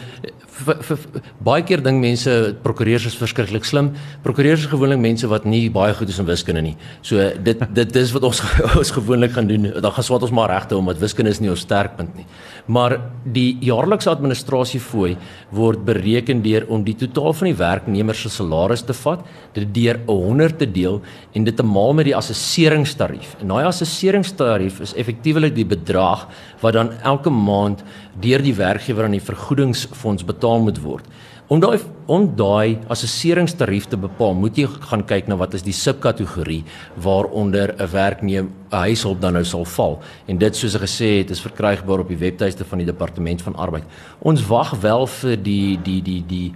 vir, 0.53 0.79
vir, 0.85 1.21
baie 1.43 1.63
keer 1.65 1.81
ding 1.83 1.99
mense 2.01 2.31
prokureurs 2.63 3.07
is 3.09 3.17
verskriklik 3.17 3.65
slim. 3.67 3.91
Prokureurs 4.25 4.65
is 4.65 4.71
gewoonlik 4.71 5.01
mense 5.01 5.27
wat 5.29 5.47
nie 5.49 5.65
baie 5.73 5.93
goed 5.97 6.11
is 6.11 6.19
in 6.21 6.27
wiskunde 6.27 6.63
nie. 6.65 6.75
So 7.05 7.21
dit 7.47 7.63
dit 7.73 7.93
dis 7.95 8.13
wat 8.15 8.27
ons 8.29 8.41
ons 8.81 8.93
gewoonlik 8.95 9.33
gaan 9.37 9.49
doen. 9.49 9.69
Dan 9.73 9.95
gaan 9.95 10.07
swat 10.07 10.25
ons 10.27 10.35
maar 10.35 10.51
regte 10.53 10.77
omdat 10.77 11.01
wiskunde 11.01 11.33
is 11.33 11.41
nie 11.43 11.51
ons 11.53 11.65
sterkpunt 11.65 12.13
nie. 12.19 12.27
Maar 12.65 12.99
die 13.35 13.57
jaarlikse 13.65 14.11
administrasiefooi 14.13 15.15
word 15.55 15.83
bereken 15.87 16.43
deur 16.45 16.67
om 16.71 16.85
die 16.85 16.95
totaal 16.99 17.33
van 17.39 17.49
die 17.49 17.57
werknemer 17.59 18.17
se 18.17 18.31
salaris 18.31 18.85
te 18.85 18.95
vat, 19.03 19.25
dit 19.57 19.73
deur 19.75 19.99
100 20.07 20.59
te 20.61 20.69
deel 20.69 21.01
en 21.33 21.47
dit 21.47 21.55
te 21.57 21.65
maal 21.65 21.97
met 21.97 22.07
die 22.11 22.15
assesseringstarief. 22.17 23.35
En 23.41 23.53
daai 23.53 23.65
assesseringstarief 23.67 24.79
is 24.85 24.95
effektiewelik 24.99 25.55
die 25.57 25.67
bedrag 25.67 26.27
wat 26.63 26.77
dan 26.77 26.93
elke 27.03 27.29
maand 27.29 27.83
deur 28.23 28.41
die 28.43 28.55
werkgewer 28.55 29.05
aan 29.05 29.17
die 29.17 29.23
vergoedingsfonds 29.23 30.25
betaal 30.25 30.63
moet 30.63 30.79
word. 30.83 31.07
Om 31.51 31.59
daai 31.59 31.79
om 32.07 32.25
daai 32.35 32.79
assesseringstarief 32.91 33.85
te 33.91 33.97
bepaal, 33.99 34.33
moet 34.35 34.57
jy 34.59 34.65
gaan 34.87 35.03
kyk 35.07 35.27
na 35.27 35.35
wat 35.39 35.53
is 35.55 35.63
die 35.63 35.75
subkategorie 35.75 36.63
waaronder 37.03 37.75
'n 37.77 37.91
werknemer 37.91 38.51
huishulp 38.71 39.21
dan 39.21 39.33
nou 39.33 39.43
sal 39.43 39.65
val. 39.65 40.01
En 40.27 40.37
dit 40.37 40.55
soos 40.55 40.75
ek 40.75 40.81
gesê 40.81 41.17
het, 41.19 41.29
is 41.31 41.41
verkrygbaar 41.41 41.99
op 41.99 42.07
die 42.07 42.17
webtuiste 42.17 42.65
van 42.65 42.77
die 42.77 42.87
departement 42.87 43.41
van 43.41 43.55
arbeid. 43.55 43.83
Ons 44.19 44.47
wag 44.47 44.71
wel 44.81 45.07
vir 45.07 45.37
die 45.43 45.79
die 45.83 46.01
die 46.01 46.23
die 46.27 46.53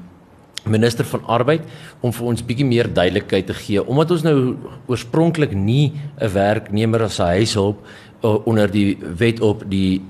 minister 0.70 1.06
van 1.06 1.24
arbeid 1.26 1.62
om 2.02 2.14
vir 2.14 2.28
ons 2.28 2.44
bietjie 2.44 2.66
meer 2.66 2.90
duidelikheid 2.94 3.48
te 3.48 3.54
gee 3.54 3.84
omdat 3.84 4.12
ons 4.12 4.24
nou 4.24 4.38
oorspronklik 4.88 5.54
nie 5.56 5.94
'n 6.22 6.34
werknemer 6.34 7.04
as 7.04 7.20
'n 7.20 7.38
huishulp 7.38 7.78
uh, 8.24 8.48
onder 8.48 8.72
die 8.72 8.98
wet 9.02 9.42
op 9.42 9.64
die 9.70 10.02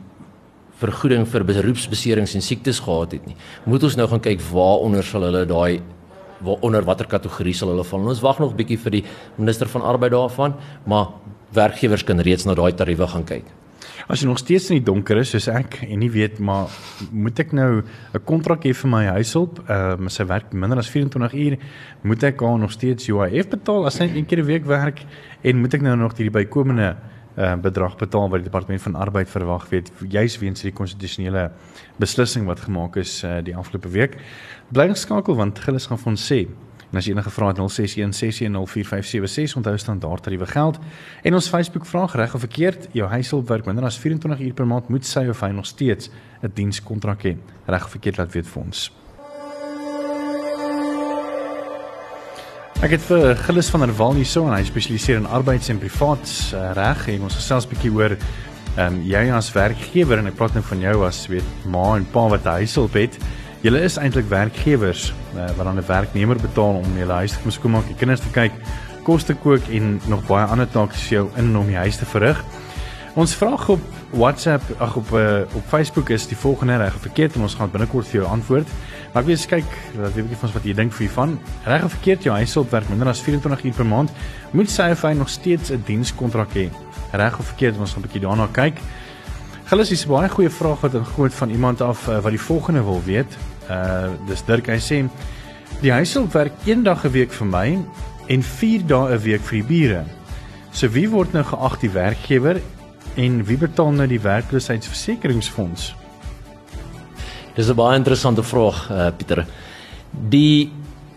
vergoeding 0.77 1.25
vir 1.27 1.43
beroepsbeserings 1.43 2.35
en 2.35 2.41
siektes 2.41 2.79
gehad 2.79 3.11
het 3.11 3.25
nie. 3.25 3.35
Moet 3.65 3.83
ons 3.83 3.95
nou 3.95 4.07
gaan 4.07 4.21
kyk 4.21 4.41
waaronder 4.51 5.03
sal 5.03 5.25
hulle 5.25 5.45
daai 5.45 5.81
waaronder 6.45 6.85
watter 6.85 7.07
kategorie 7.09 7.53
sal 7.53 7.71
hulle 7.73 7.83
val. 7.83 8.05
Ons 8.05 8.21
wag 8.21 8.39
nog 8.39 8.55
bietjie 8.57 8.77
vir 8.77 8.91
die 8.99 9.03
minister 9.37 9.67
van 9.67 9.81
arbeid 9.81 10.13
daarvan, 10.13 10.53
maar 10.85 11.15
werkgewers 11.53 12.05
kan 12.05 12.21
reeds 12.21 12.45
na 12.45 12.53
daai 12.53 12.73
tariewe 12.77 13.07
gaan 13.07 13.25
kyk. 13.25 13.56
As 14.05 14.21
jy 14.21 14.27
nog 14.29 14.37
steeds 14.37 14.69
in 14.69 14.77
die 14.77 14.85
donker 14.85 15.17
is 15.17 15.31
soos 15.33 15.47
ek 15.49 15.79
en 15.87 15.97
nie 15.99 16.11
weet 16.13 16.37
maar 16.39 16.69
moet 17.11 17.39
ek 17.41 17.53
nou 17.57 17.81
'n 17.81 18.23
kontrak 18.25 18.63
hê 18.63 18.73
vir 18.73 18.89
my 18.89 19.05
huishulp, 19.17 19.59
ehm 19.67 20.05
uh, 20.05 20.09
sy 20.09 20.23
werk 20.25 20.53
minder 20.53 20.77
as 20.77 20.89
24 20.89 21.33
uur, 21.33 21.57
moet 22.03 22.23
ek 22.23 22.41
haar 22.41 22.59
nog 22.59 22.71
steeds 22.71 23.09
UIF 23.09 23.49
betaal 23.49 23.85
as 23.85 23.97
sy 23.97 24.05
een 24.05 24.25
keer 24.25 24.39
'n 24.39 24.45
week 24.45 24.65
werk 24.65 25.05
en 25.43 25.61
moet 25.61 25.73
ek 25.73 25.81
nou 25.81 25.95
nog 25.95 26.13
hierdie 26.17 26.45
bykomende 26.45 26.95
uh, 27.37 27.55
bedrag 27.55 27.97
betaal 27.97 28.29
wat 28.29 28.41
die 28.41 28.49
departement 28.49 28.81
van 28.81 28.95
arbeid 28.95 29.29
verwag 29.29 29.69
weet 29.69 29.91
juis 30.09 30.37
weens 30.37 30.61
die 30.61 30.71
konstitusionele 30.71 31.51
beslissing 31.97 32.45
wat 32.45 32.59
gemaak 32.59 32.97
is 32.97 33.23
uh, 33.23 33.41
die 33.41 33.55
afgelope 33.55 33.89
week. 33.89 34.17
Bly 34.71 34.87
geskakel 34.89 35.35
want 35.35 35.59
Gillis 35.59 35.87
gaan 35.87 35.97
vir 35.97 36.11
ons 36.11 36.31
sê 36.31 36.47
en 36.91 36.97
as 36.97 37.05
jy 37.05 37.11
enige 37.11 37.29
vrae 37.29 37.47
het 37.51 37.59
0616104576 37.59 39.57
onthou 39.59 39.77
staan 39.77 39.99
daar 39.99 40.19
tariewe 40.19 40.45
geld. 40.47 40.79
En 41.23 41.33
ons 41.33 41.49
Facebook 41.49 41.85
vraag 41.85 42.15
reg 42.15 42.33
of 42.33 42.39
verkeerd? 42.39 42.87
Jou 42.91 43.09
huishulp 43.09 43.47
werk 43.47 43.65
minder 43.65 43.85
as 43.85 43.97
24 43.99 44.39
uur 44.39 44.53
per 44.53 44.67
maand 44.67 44.87
moet 44.89 45.05
sy 45.05 45.27
of 45.27 45.41
hy 45.41 45.51
nog 45.51 45.65
steeds 45.65 46.09
'n 46.41 46.51
dienskontrak 46.53 47.23
hê. 47.23 47.35
Reg 47.65 47.83
of 47.83 47.89
verkeerd 47.89 48.17
laat 48.17 48.33
weet 48.33 48.47
vir 48.47 48.63
ons. 48.63 48.91
Ek 52.77 52.91
het 52.93 53.01
vir 53.01 53.35
Gillis 53.35 53.69
van 53.69 53.79
der 53.79 53.95
Walt 53.97 54.15
hierso 54.15 54.45
en 54.45 54.53
hy 54.53 54.63
spesialiseer 54.63 55.17
in 55.17 55.25
arbeids- 55.25 55.69
en 55.69 55.79
privaat 55.81 56.53
uh, 56.53 56.71
reg? 56.77 57.07
En 57.07 57.21
ons 57.21 57.35
gesels 57.35 57.65
'n 57.65 57.69
bietjie 57.69 57.91
oor 57.91 58.17
ehm 58.77 58.93
um, 58.93 59.01
jy 59.01 59.31
as 59.33 59.51
werkgewer 59.51 60.19
en 60.19 60.27
ek 60.27 60.35
praat 60.35 60.53
nou 60.53 60.63
van 60.63 60.79
jou 60.79 61.05
as 61.07 61.27
weet 61.27 61.65
ma 61.65 61.95
en 61.95 62.05
pa 62.05 62.27
wat 62.29 62.45
'n 62.45 62.61
huishulp 62.61 62.93
het. 62.93 63.17
Julle 63.65 63.79
is 63.81 63.95
eintlik 63.97 64.27
werkgewers 64.29 65.09
uh, 65.33 65.47
wat 65.57 65.65
dan 65.65 65.79
'n 65.79 65.87
werknemer 65.87 66.37
betaal 66.37 66.75
om 66.77 66.97
julle 66.97 67.13
huis 67.13 67.31
te 67.31 67.39
kom 67.41 67.51
skoonmaak, 67.51 67.87
die 67.87 67.95
kinders 67.95 68.21
te 68.21 68.29
kyk, 68.29 68.53
kos 69.03 69.23
te 69.23 69.33
kook 69.33 69.67
en 69.73 70.01
nog 70.05 70.25
baie 70.27 70.45
ander 70.45 70.69
take 70.69 70.93
vir 70.93 71.17
jou 71.17 71.29
in 71.35 71.57
om 71.57 71.65
die 71.65 71.75
huis 71.75 71.97
te 71.97 72.05
verrig. 72.05 72.43
Ons 73.15 73.33
vraag 73.35 73.69
op 73.69 73.81
WhatsApp, 74.11 74.61
ag 74.77 74.95
op 74.95 75.11
uh, 75.11 75.41
op 75.57 75.63
Facebook 75.67 76.09
is 76.09 76.27
die 76.27 76.37
volgende 76.37 76.77
reg 76.77 76.95
of 76.95 77.01
verkeerd 77.01 77.35
en 77.35 77.41
ons 77.41 77.55
gaan 77.55 77.71
binnekort 77.71 78.05
vir 78.05 78.21
jou 78.21 78.29
antwoord. 78.29 78.67
Maar 79.13 79.21
ek 79.23 79.27
wil 79.27 79.35
eens 79.35 79.47
kyk, 79.49 79.71
wat 79.95 80.13
weet 80.13 80.31
ek 80.31 80.37
van 80.37 80.53
wat 80.53 80.63
jy 80.63 80.73
dink 80.73 80.93
vir 80.93 81.07
hiervan? 81.07 81.39
Reg 81.65 81.83
of 81.83 81.91
verkeerd 81.97 82.23
jou 82.23 82.35
huishulp 82.35 82.71
werk 82.71 82.89
minder 82.89 83.09
as 83.09 83.21
24 83.25 83.63
uur 83.65 83.73
per 83.73 83.85
maand, 83.85 84.13
moet 84.51 84.69
sy 84.69 84.91
of 84.93 85.01
hy 85.01 85.13
nog 85.17 85.29
steeds 85.29 85.71
'n 85.71 85.81
dienskontrak 85.87 86.53
hê? 86.53 86.69
Reg 87.11 87.39
of 87.39 87.45
verkeerd, 87.45 87.77
ons 87.77 87.93
gaan 87.93 88.03
'n 88.03 88.07
bietjie 88.07 88.21
daarna 88.21 88.47
kyk. 88.51 88.77
Gilles 89.67 89.91
is 89.91 90.05
'n 90.05 90.07
baie 90.07 90.29
goeie 90.29 90.49
vraag 90.49 90.79
wat 90.79 90.93
ingegooi 90.93 91.29
van 91.29 91.49
iemand 91.49 91.81
af 91.81 92.07
uh, 92.07 92.19
wat 92.23 92.31
die 92.31 92.39
volgende 92.39 92.83
wil 92.83 93.01
weet. 93.03 93.37
Uh 93.69 94.15
dis 94.27 94.43
Dirk 94.47 94.69
hy 94.71 94.79
sê 94.79 94.99
die 95.81 95.91
huishulp 95.91 96.31
werk 96.31 96.53
een 96.65 96.83
dag 96.83 97.03
'n 97.03 97.11
week 97.11 97.31
vir 97.31 97.47
my 97.47 97.83
en 98.27 98.43
4 98.43 98.85
dae 98.87 99.11
'n 99.11 99.19
week 99.19 99.41
vir 99.41 99.57
die 99.59 99.67
bure. 99.67 100.03
So 100.71 100.87
wie 100.87 101.09
word 101.09 101.33
nou 101.33 101.43
geag 101.43 101.79
die 101.79 101.89
werkgewer 101.89 102.61
en 103.15 103.43
wie 103.43 103.57
betaal 103.57 103.91
nou 103.91 104.07
die 104.07 104.21
werkloosheidsversekeringsfonds? 104.21 105.95
Dis 107.55 107.67
'n 107.67 107.75
baie 107.75 107.97
interessante 107.97 108.43
vraag, 108.43 108.89
uh, 108.91 109.11
Pieter. 109.17 109.45
Die 110.29 110.71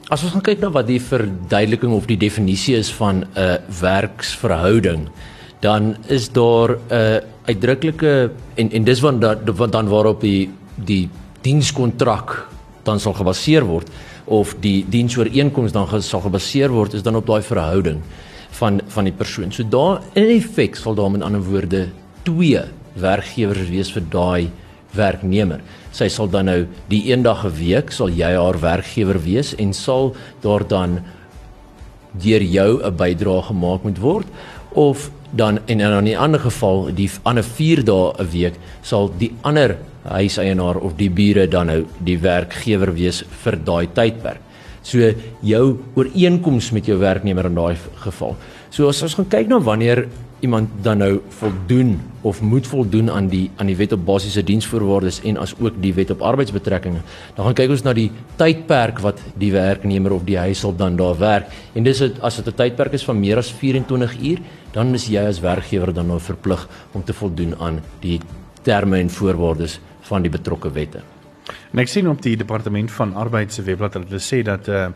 as 0.09 0.25
ons 0.25 0.33
gaan 0.33 0.43
kyk 0.43 0.61
na 0.61 0.71
wat 0.71 0.87
die 0.87 1.01
verduideliking 1.01 1.93
of 1.93 2.07
die 2.07 2.19
definisie 2.19 2.75
is 2.75 2.91
van 2.93 3.23
'n 3.23 3.27
uh, 3.39 3.57
werksverhouding, 3.81 5.09
dan 5.61 5.97
is 6.07 6.31
daar 6.33 6.71
'n 6.71 6.81
uh, 6.93 7.17
uitdruklike 7.45 8.31
en 8.55 8.71
en 8.71 8.85
dis 8.85 9.01
wat 9.01 9.21
dan, 9.21 9.71
dan 9.71 9.89
waarop 9.89 10.21
die 10.21 10.51
die 10.75 11.09
dienskontrak 11.41 12.49
dan 12.83 13.01
sal 13.01 13.13
gebaseer 13.13 13.65
word 13.65 13.89
of 14.25 14.55
die 14.61 14.85
diensooreenkoms 14.89 15.73
dan 15.73 16.03
sal 16.03 16.21
gebaseer 16.21 16.71
word 16.71 16.95
is 16.95 17.03
dan 17.03 17.17
op 17.17 17.27
daai 17.27 17.43
verhouding 17.43 18.01
van 18.51 18.81
van 18.89 19.05
die 19.05 19.13
persoon. 19.13 19.53
So 19.53 19.65
daar 19.69 20.01
in 20.13 20.29
effek 20.37 20.77
sal 20.77 20.95
daar 20.95 21.11
met 21.11 21.23
ander 21.23 21.43
woorde 21.43 21.89
twee 22.23 22.63
werkgewers 22.95 23.69
wees 23.69 23.93
vir 23.93 24.03
daai 24.11 24.51
werknemer. 24.97 25.61
Sy 25.95 26.09
sal 26.09 26.29
dan 26.31 26.45
nou 26.51 26.67
die 26.89 27.03
eendag 27.13 27.45
'n 27.45 27.55
week 27.59 27.93
sal 27.93 28.09
jy 28.09 28.35
haar 28.35 28.61
werkgewer 28.61 29.23
wees 29.23 29.55
en 29.55 29.73
sal 29.73 30.15
daar 30.41 30.67
dan 30.67 31.01
deur 32.13 32.43
jou 32.43 32.83
'n 32.83 32.97
bydrae 32.97 33.43
gemaak 33.43 33.83
moet 33.83 33.99
word 33.99 34.27
of 34.73 35.11
dan 35.31 35.59
en 35.67 35.81
in 35.81 36.05
'n 36.05 36.17
ander 36.17 36.41
geval 36.41 36.95
die 36.95 37.11
ander 37.23 37.45
4 37.45 37.85
dae 37.85 38.13
'n 38.19 38.31
week 38.31 38.55
sal 38.83 39.11
die 39.19 39.33
ander 39.43 39.77
huiseienaar 40.03 40.77
of 40.77 40.97
die 40.97 41.11
bure 41.11 41.49
dan 41.49 41.67
nou 41.67 41.85
die 41.99 42.19
werkgewer 42.19 42.95
wees 42.95 43.25
vir 43.43 43.57
daai 43.65 43.87
tydperk. 43.93 44.41
So 44.83 45.13
jou 45.41 45.79
ooreenkoms 45.95 46.71
met 46.73 46.87
jou 46.87 46.99
werknemer 46.99 47.47
in 47.47 47.55
daai 47.55 47.77
geval. 47.95 48.37
So 48.71 48.89
as 48.89 49.03
ons 49.03 49.15
gaan 49.15 49.29
kyk 49.29 49.49
na 49.49 49.61
wanneer 49.61 50.09
iemand 50.41 50.71
dan 50.83 50.99
nou 50.99 51.21
voldoen 51.29 52.01
of 52.21 52.41
moet 52.41 52.67
voldoen 52.67 53.11
aan 53.11 53.29
die 53.29 53.51
aan 53.57 53.67
die 53.67 53.77
wet 53.77 53.93
op 53.93 54.05
basiese 54.05 54.43
diensvoorwaardes 54.45 55.21
en 55.29 55.37
as 55.37 55.55
ook 55.59 55.77
die 55.83 55.93
wet 55.95 56.11
op 56.11 56.23
arbeidsbetrekkinge. 56.23 57.01
Dan 57.35 57.45
gaan 57.45 57.55
kyk 57.55 57.75
ons 57.77 57.85
na 57.85 57.93
die 57.97 58.11
tydperk 58.41 59.01
wat 59.05 59.21
die 59.41 59.53
werknemer 59.53 60.13
of 60.17 60.25
die 60.25 60.39
huishulp 60.39 60.79
dan 60.79 60.97
daar 60.97 61.19
werk. 61.19 61.53
En 61.75 61.85
dis 61.85 61.99
het, 61.99 62.21
as 62.21 62.37
dit 62.37 62.47
'n 62.47 62.57
tydperk 62.57 62.93
is 62.93 63.05
van 63.05 63.21
meer 63.21 63.37
as 63.37 63.53
24 63.53 64.21
uur, 64.21 64.39
dan 64.73 64.95
is 64.95 65.07
jy 65.07 65.27
as 65.27 65.41
werkgewer 65.41 65.95
dan 65.95 66.07
nou 66.07 66.21
verplig 66.21 66.69
om 66.93 67.05
te 67.05 67.13
voldoen 67.13 67.55
aan 67.59 67.81
die 68.01 68.21
terme 68.63 68.99
en 68.99 69.11
voorwaardes 69.11 69.81
van 70.01 70.23
die 70.23 70.31
betrokke 70.31 70.73
wette. 70.73 71.03
En 71.73 71.79
ek 71.79 71.89
sien 71.89 72.09
op 72.09 72.23
die 72.23 72.37
departement 72.37 72.91
van 72.91 73.15
arbeid 73.15 73.53
se 73.53 73.63
webblad 73.63 73.93
dat 73.93 74.09
hulle 74.09 74.21
sê 74.21 74.43
dat 74.43 74.69
uh 74.69 74.89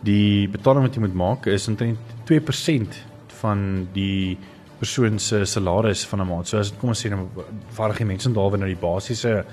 die 0.00 0.48
betaling 0.48 0.86
wat 0.86 0.94
jy 0.94 1.00
moet 1.00 1.14
maak 1.14 1.46
is 1.46 1.68
omtrent 1.68 1.98
2% 2.24 2.94
van 3.42 3.88
die 3.92 4.38
persoon 4.80 5.18
se 5.18 5.44
salaris 5.44 6.04
van 6.06 6.20
'n 6.20 6.26
maand. 6.26 6.48
So 6.48 6.58
as 6.58 6.70
dit 6.70 6.78
kom 6.80 6.88
ons 6.88 7.04
sê 7.04 7.10
nou 7.10 7.28
vaardige 7.76 8.04
mense 8.04 8.32
daar 8.32 8.50
wanneer 8.50 8.74
die 8.74 8.86
basiese 8.88 9.44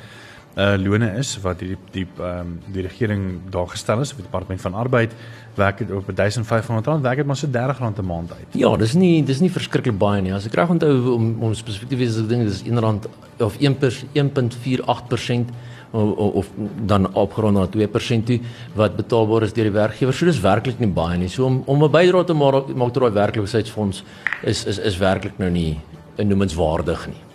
uh 0.57 0.73
lone 0.77 1.17
is 1.19 1.37
wat 1.41 1.59
die 1.59 1.77
die 1.91 2.07
ehm 2.17 2.39
um, 2.39 2.59
die 2.73 2.81
regering 2.81 3.41
daar 3.49 3.67
gestel 3.67 3.99
is, 4.01 4.15
die 4.15 4.23
departement 4.23 4.61
van 4.61 4.73
arbeid 4.73 5.11
werk 5.55 5.77
dit 5.77 5.91
op 5.91 6.05
1500 6.15 6.85
rand, 6.85 7.01
werk 7.03 7.17
dit 7.17 7.25
maar 7.25 7.35
so 7.35 7.47
30 7.51 7.79
rand 7.79 7.97
'n 7.97 8.05
maand 8.05 8.31
uit. 8.31 8.47
Ja, 8.51 8.77
dis 8.77 8.93
nie 8.93 9.23
dis 9.23 9.39
nie 9.39 9.51
verskriklik 9.51 9.97
baie 9.97 10.21
nie. 10.21 10.33
As 10.33 10.45
ek 10.45 10.53
reg 10.53 10.69
onthou 10.69 11.13
om 11.13 11.43
om 11.43 11.53
spesifiek 11.53 11.89
te 11.89 11.95
wees, 11.95 12.17
ek 12.17 12.29
dink 12.29 12.43
dis 12.47 12.63
1 12.63 12.79
rand 12.79 13.07
of 13.39 13.57
1.1.48% 13.59 15.49
of, 15.91 16.33
of 16.41 16.49
dan 16.85 17.13
opgerond 17.13 17.57
na 17.57 17.67
2% 17.67 18.25
toe 18.25 18.39
wat 18.75 18.95
betaalbaar 18.95 19.43
is 19.43 19.53
deur 19.53 19.69
die 19.69 19.75
werkgewer. 19.75 20.13
So 20.13 20.25
dis 20.25 20.41
werklik 20.41 20.79
nie 20.79 20.91
baie 20.91 21.17
nie. 21.17 21.29
So 21.29 21.45
om 21.45 21.63
om 21.65 21.83
'n 21.83 21.91
bydrae 21.91 22.25
te 22.25 22.33
maak 22.33 22.73
maak 22.75 22.93
tot 22.93 23.03
daai 23.03 23.13
werkloosheidsfonds 23.21 24.03
is 24.43 24.65
is 24.65 24.77
is 24.77 24.97
werklik 24.97 25.37
nou 25.37 25.49
nie 25.49 25.79
noemenswaardig 26.17 27.07
nie. 27.07 27.27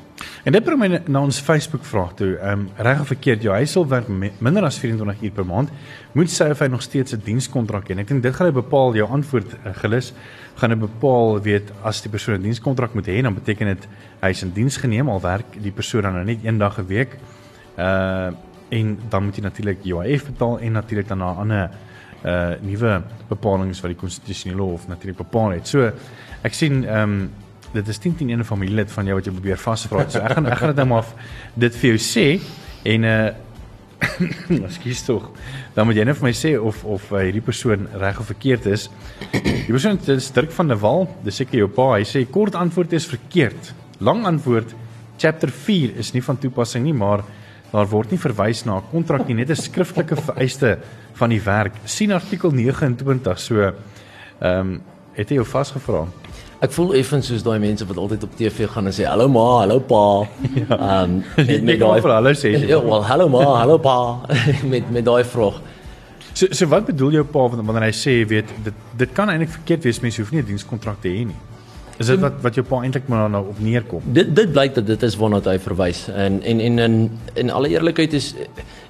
En 0.42 0.52
dit 0.52 0.64
bring 0.64 0.78
my 0.78 0.88
na 1.06 1.20
ons 1.22 1.38
Facebook 1.38 1.84
vraag 1.86 2.14
toe. 2.18 2.32
Ehm 2.36 2.64
um, 2.64 2.68
reg 2.76 3.00
of 3.00 3.06
verkeerd, 3.12 3.42
jou 3.42 3.54
huishulp 3.54 3.88
werk 3.88 4.08
minder 4.38 4.64
as 4.66 4.78
24 4.78 5.22
uur 5.22 5.34
per 5.36 5.46
maand, 5.46 5.70
moet 6.12 6.30
sy 6.30 6.48
of 6.50 6.58
hy 6.58 6.66
nog 6.66 6.82
steeds 6.82 7.14
'n 7.14 7.22
dienskontrak 7.24 7.88
hê. 7.88 7.98
Ek 7.98 8.08
dink 8.08 8.22
dit 8.22 8.34
gaan 8.34 8.46
hy 8.46 8.52
bepaal 8.52 8.94
jou 8.94 9.08
antwoord 9.08 9.54
uh, 9.54 9.74
gelus 9.82 10.12
gaan 10.56 10.70
hy 10.70 10.76
bepaal 10.76 11.40
weet 11.42 11.72
as 11.82 12.02
die 12.02 12.10
persoon 12.10 12.34
'n 12.34 12.42
dienskontrak 12.42 12.94
moet 12.94 13.06
hê, 13.06 13.22
dan 13.22 13.34
beteken 13.34 13.66
dit 13.66 13.88
hy 14.20 14.30
is 14.30 14.42
in 14.42 14.52
diens 14.52 14.76
geneem 14.76 15.08
al 15.08 15.20
werk 15.20 15.62
die 15.62 15.72
persoon 15.72 16.02
dan 16.02 16.14
nou 16.14 16.24
net 16.24 16.44
een 16.44 16.58
dag 16.58 16.78
'n 16.78 16.86
week. 16.86 17.18
Uh 17.76 18.32
en 18.72 18.98
dan 19.08 19.24
moet 19.24 19.36
jy 19.36 19.42
natuurlik 19.44 19.82
UIF 19.84 20.22
betaal 20.24 20.54
en 20.64 20.72
natuurlik 20.72 21.08
dan 21.08 21.18
na 21.18 21.32
ander 21.42 21.70
uh 22.24 22.54
nuwe 22.64 23.02
bepalinge 23.28 23.76
wat 23.82 23.92
die 23.92 24.00
konstitusionele 24.00 24.62
hof 24.62 24.86
natuurlik 24.88 25.18
bepaal 25.18 25.58
het. 25.58 25.68
So 25.68 25.90
ek 26.42 26.56
sien 26.56 26.84
ehm 26.84 27.02
um, 27.02 27.30
dit 27.72 27.88
is 27.88 27.98
10 27.98 28.16
10 28.16 28.38
'n 28.38 28.44
familielid 28.44 28.92
van 28.92 29.06
jou 29.06 29.14
wat 29.16 29.26
jy 29.26 29.32
probeer 29.32 29.58
vasvra. 29.58 30.08
So 30.08 30.20
ek 30.20 30.32
gaan 30.32 30.46
ek 30.46 30.58
gaan 30.58 30.68
dit 30.68 30.76
nou 30.76 30.86
maar 30.86 31.04
dit 31.54 31.76
vir 31.76 31.90
jou 31.90 31.98
sê 31.98 32.40
en 32.84 33.04
uh 33.04 33.32
ekskuus 34.68 35.02
tog. 35.06 35.30
Dan 35.74 35.86
moet 35.86 35.96
jy 35.96 36.04
net 36.04 36.18
vir 36.18 36.26
my 36.26 36.34
sê 36.34 36.54
of 36.58 36.84
of 36.84 37.12
uh, 37.12 37.22
hierdie 37.22 37.44
persoon 37.44 37.86
reg 38.00 38.18
of 38.18 38.26
verkeerd 38.26 38.66
is. 38.66 38.88
Die 39.32 39.70
persoon 39.70 39.98
is 40.06 40.30
Dirk 40.34 40.50
van 40.50 40.68
der 40.68 40.80
Walt, 40.82 41.10
dis 41.24 41.36
seker 41.36 41.58
jou 41.58 41.68
pa. 41.68 41.92
Hy 41.96 42.06
sê 42.08 42.24
kort 42.30 42.54
antwoord 42.58 42.92
is 42.92 43.06
verkeerd. 43.06 43.74
Lang 44.00 44.26
antwoord 44.26 44.74
chapter 45.18 45.50
4 45.50 45.96
is 46.02 46.12
nie 46.12 46.22
van 46.22 46.38
toepassing 46.38 46.84
nie, 46.84 46.94
maar 46.94 47.22
daar 47.72 47.88
word 47.88 48.12
nie 48.12 48.20
verwys 48.20 48.64
na 48.64 48.76
'n 48.78 48.90
kontrak 48.90 49.26
nie, 49.26 49.34
net 49.34 49.50
'n 49.50 49.56
skriftelike 49.56 50.16
vereiste 50.16 50.78
van 51.14 51.30
die 51.30 51.42
werk. 51.42 51.72
sien 51.84 52.12
artikel 52.12 52.50
29. 52.50 53.38
So 53.38 53.60
ehm 53.60 54.60
um, 54.60 54.82
het 55.14 55.28
jy 55.28 55.34
jou 55.34 55.46
vasgevra? 55.46 56.06
Ek 56.60 56.72
voel 56.72 56.94
effens 56.94 57.26
soos 57.26 57.42
daai 57.42 57.58
mense 57.58 57.86
wat 57.86 57.96
altyd 57.96 58.22
op 58.22 58.36
TV 58.36 58.68
gaan 58.68 58.86
en 58.86 58.92
sê 58.92 59.04
hallo 59.04 59.28
ma, 59.28 59.58
hallo 59.60 59.78
pa. 59.80 60.28
Ja. 60.54 60.76
Ehm 60.78 61.10
um, 61.10 61.24
met, 61.36 61.62
met 61.62 61.78
daai 61.78 62.00
vir 62.00 62.14
hulle 62.14 62.34
sê. 62.34 62.68
Ja, 62.68 62.80
wel 62.84 63.04
hallo 63.04 63.28
ma, 63.28 63.44
hallo 63.58 63.78
pa 63.78 64.20
met 64.72 64.90
met 64.90 65.04
daai 65.04 65.24
vraag. 65.24 65.60
So 66.32 66.46
so 66.50 66.66
wat 66.66 66.86
bedoel 66.86 67.10
jou 67.12 67.24
pa 67.24 67.48
wanneer 67.48 67.88
hy 67.88 67.92
sê 67.92 68.26
weet 68.28 68.48
dit 68.64 68.74
dit 68.96 69.12
kan 69.12 69.28
eintlik 69.28 69.50
verkeerd 69.50 69.84
wees 69.84 70.00
mense 70.00 70.20
hoef 70.20 70.32
nie 70.32 70.42
'n 70.42 70.46
dienskontrak 70.46 71.00
te 71.00 71.08
hê 71.08 71.26
nie. 71.26 71.40
Is 72.00 72.06
dit 72.06 72.20
wat 72.20 72.38
wat 72.44 72.56
jou 72.56 72.64
pa 72.66 72.80
eintlik 72.82 73.08
maar 73.08 73.30
nou 73.30 73.42
op 73.48 73.58
neerkom? 73.60 74.04
Dit 74.16 74.34
dit 74.36 74.52
blyk 74.52 74.74
dat 74.74 74.86
dit 74.86 75.02
is 75.02 75.16
waarna 75.16 75.40
hy 75.44 75.58
verwys. 75.58 76.06
En 76.08 76.40
en 76.42 76.60
en 76.60 76.78
in 76.78 77.10
in 77.34 77.50
alle 77.50 77.68
eerlikheid 77.68 78.12
is 78.12 78.34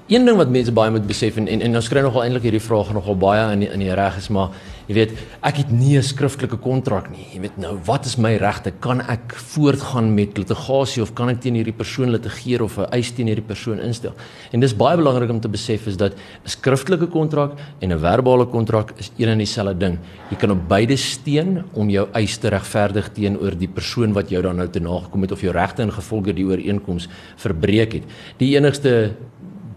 een 0.07 0.25
ding 0.25 0.37
wat 0.37 0.49
mense 0.49 0.71
baie 0.71 0.91
moet 0.91 1.07
besef 1.07 1.37
en 1.37 1.47
en, 1.47 1.61
en 1.61 1.75
ons 1.75 1.89
kry 1.89 2.01
nogal 2.01 2.23
eintlik 2.23 2.47
hierdie 2.49 2.63
vraag 2.63 2.93
nogal 2.93 3.17
baie 3.17 3.51
in 3.51 3.59
die, 3.59 3.69
in 3.71 3.79
die 3.79 3.93
reg 3.93 4.17
is 4.17 4.27
maar 4.27 4.49
Jy 4.93 4.99
weet, 4.99 5.13
ek 5.41 5.57
het 5.57 5.69
nie 5.73 5.97
'n 5.97 6.05
skriftelike 6.05 6.57
kontrak 6.61 7.09
nie. 7.09 7.25
Jy 7.33 7.39
weet 7.41 7.57
nou, 7.57 7.79
wat 7.85 8.05
is 8.05 8.15
my 8.15 8.35
regte? 8.37 8.71
Kan 8.79 9.01
ek 9.01 9.33
voortgaan 9.33 10.13
met 10.13 10.37
litigasie 10.37 11.01
of 11.01 11.15
kan 11.15 11.29
ek 11.29 11.41
teen 11.41 11.55
hierdie 11.55 11.73
persoon 11.73 12.11
litigeer 12.11 12.61
of 12.61 12.77
'n 12.77 12.85
eis 12.91 13.11
teen 13.11 13.25
hierdie 13.25 13.47
persoon 13.47 13.79
instel? 13.79 14.13
En 14.51 14.59
dis 14.59 14.75
baie 14.75 14.95
belangrik 14.95 15.31
om 15.31 15.39
te 15.39 15.49
besef 15.49 15.87
is 15.87 15.97
dat 15.97 16.13
'n 16.13 16.47
skriftelike 16.47 17.07
kontrak 17.07 17.57
en 17.81 17.91
'n 17.91 17.99
verbale 17.99 18.45
kontrak 18.45 18.93
is 18.99 19.09
een 19.17 19.29
en 19.29 19.37
dieselfde 19.39 19.77
ding. 19.77 19.97
Jy 20.29 20.37
kan 20.37 20.51
op 20.51 20.67
beide 20.67 20.95
steun 20.95 21.63
om 21.73 21.89
jou 21.89 22.07
eis 22.13 22.37
te 22.37 22.49
regverdig 22.49 23.09
teenoor 23.13 23.57
die 23.57 23.67
persoon 23.67 24.13
wat 24.13 24.29
jou 24.29 24.43
dan 24.43 24.57
nou 24.57 24.69
te 24.69 24.79
nagekom 24.79 25.21
het 25.21 25.31
of 25.31 25.41
jou 25.41 25.51
regte 25.51 25.81
ingevolge 25.81 26.33
die 26.33 26.45
ooreenkoms 26.45 27.07
verbreek 27.35 27.93
het. 27.93 28.03
Die 28.37 28.55
enigste 28.55 29.15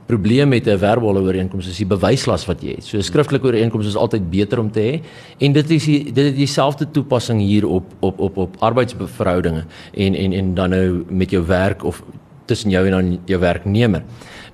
probleem 0.07 0.49
met 0.49 0.66
'n 0.66 0.79
verbale 0.79 1.21
ooreenkoms 1.21 1.69
is 1.69 1.77
die 1.77 1.87
bewyslas 1.87 2.47
wat 2.47 2.62
jy 2.62 2.75
het. 2.75 2.85
So 2.85 2.97
'n 2.97 3.03
skriftelike 3.03 3.47
ooreenkoms 3.47 3.87
is 3.87 3.97
altyd 3.97 4.31
beter 4.31 4.59
om 4.59 4.71
te 4.71 4.81
hê 4.81 5.01
en 5.38 5.53
dit 5.53 5.71
is 5.71 5.85
die, 5.85 6.12
dit 6.12 6.25
is 6.33 6.35
dieselfde 6.35 6.90
toepassing 6.90 7.40
hier 7.40 7.66
op 7.66 7.85
op 8.01 8.19
op 8.19 8.37
op 8.37 8.57
arbeidsverhoudinge 8.59 9.64
en 9.95 10.14
en 10.14 10.33
en 10.33 10.55
dan 10.55 10.71
nou 10.71 11.05
met 11.09 11.31
jou 11.31 11.47
werk 11.47 11.85
of 11.85 12.03
tussen 12.45 12.71
jou 12.71 12.87
en 12.87 12.90
dan 12.90 13.19
jou 13.25 13.40
werknemer. 13.40 14.03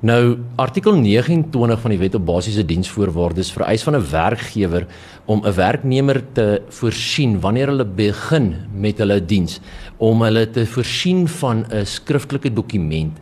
Nou 0.00 0.38
artikel 0.56 0.96
29 0.98 1.80
van 1.80 1.90
die 1.90 1.98
Wet 1.98 2.14
op 2.14 2.24
Basiese 2.26 2.64
Diensvoorwaardes 2.66 3.52
vereis 3.52 3.82
van 3.82 3.96
'n 3.96 4.10
werkgewer 4.10 4.86
om 5.24 5.42
'n 5.44 5.54
werknemer 5.54 6.22
te 6.32 6.62
voorsien 6.68 7.40
wanneer 7.40 7.66
hulle 7.66 7.84
begin 7.84 8.56
met 8.74 8.98
hulle 8.98 9.24
diens 9.24 9.60
om 9.96 10.22
hulle 10.22 10.50
te 10.50 10.66
voorsien 10.66 11.28
van 11.28 11.66
'n 11.70 11.86
skriftelike 11.86 12.52
dokument 12.52 13.18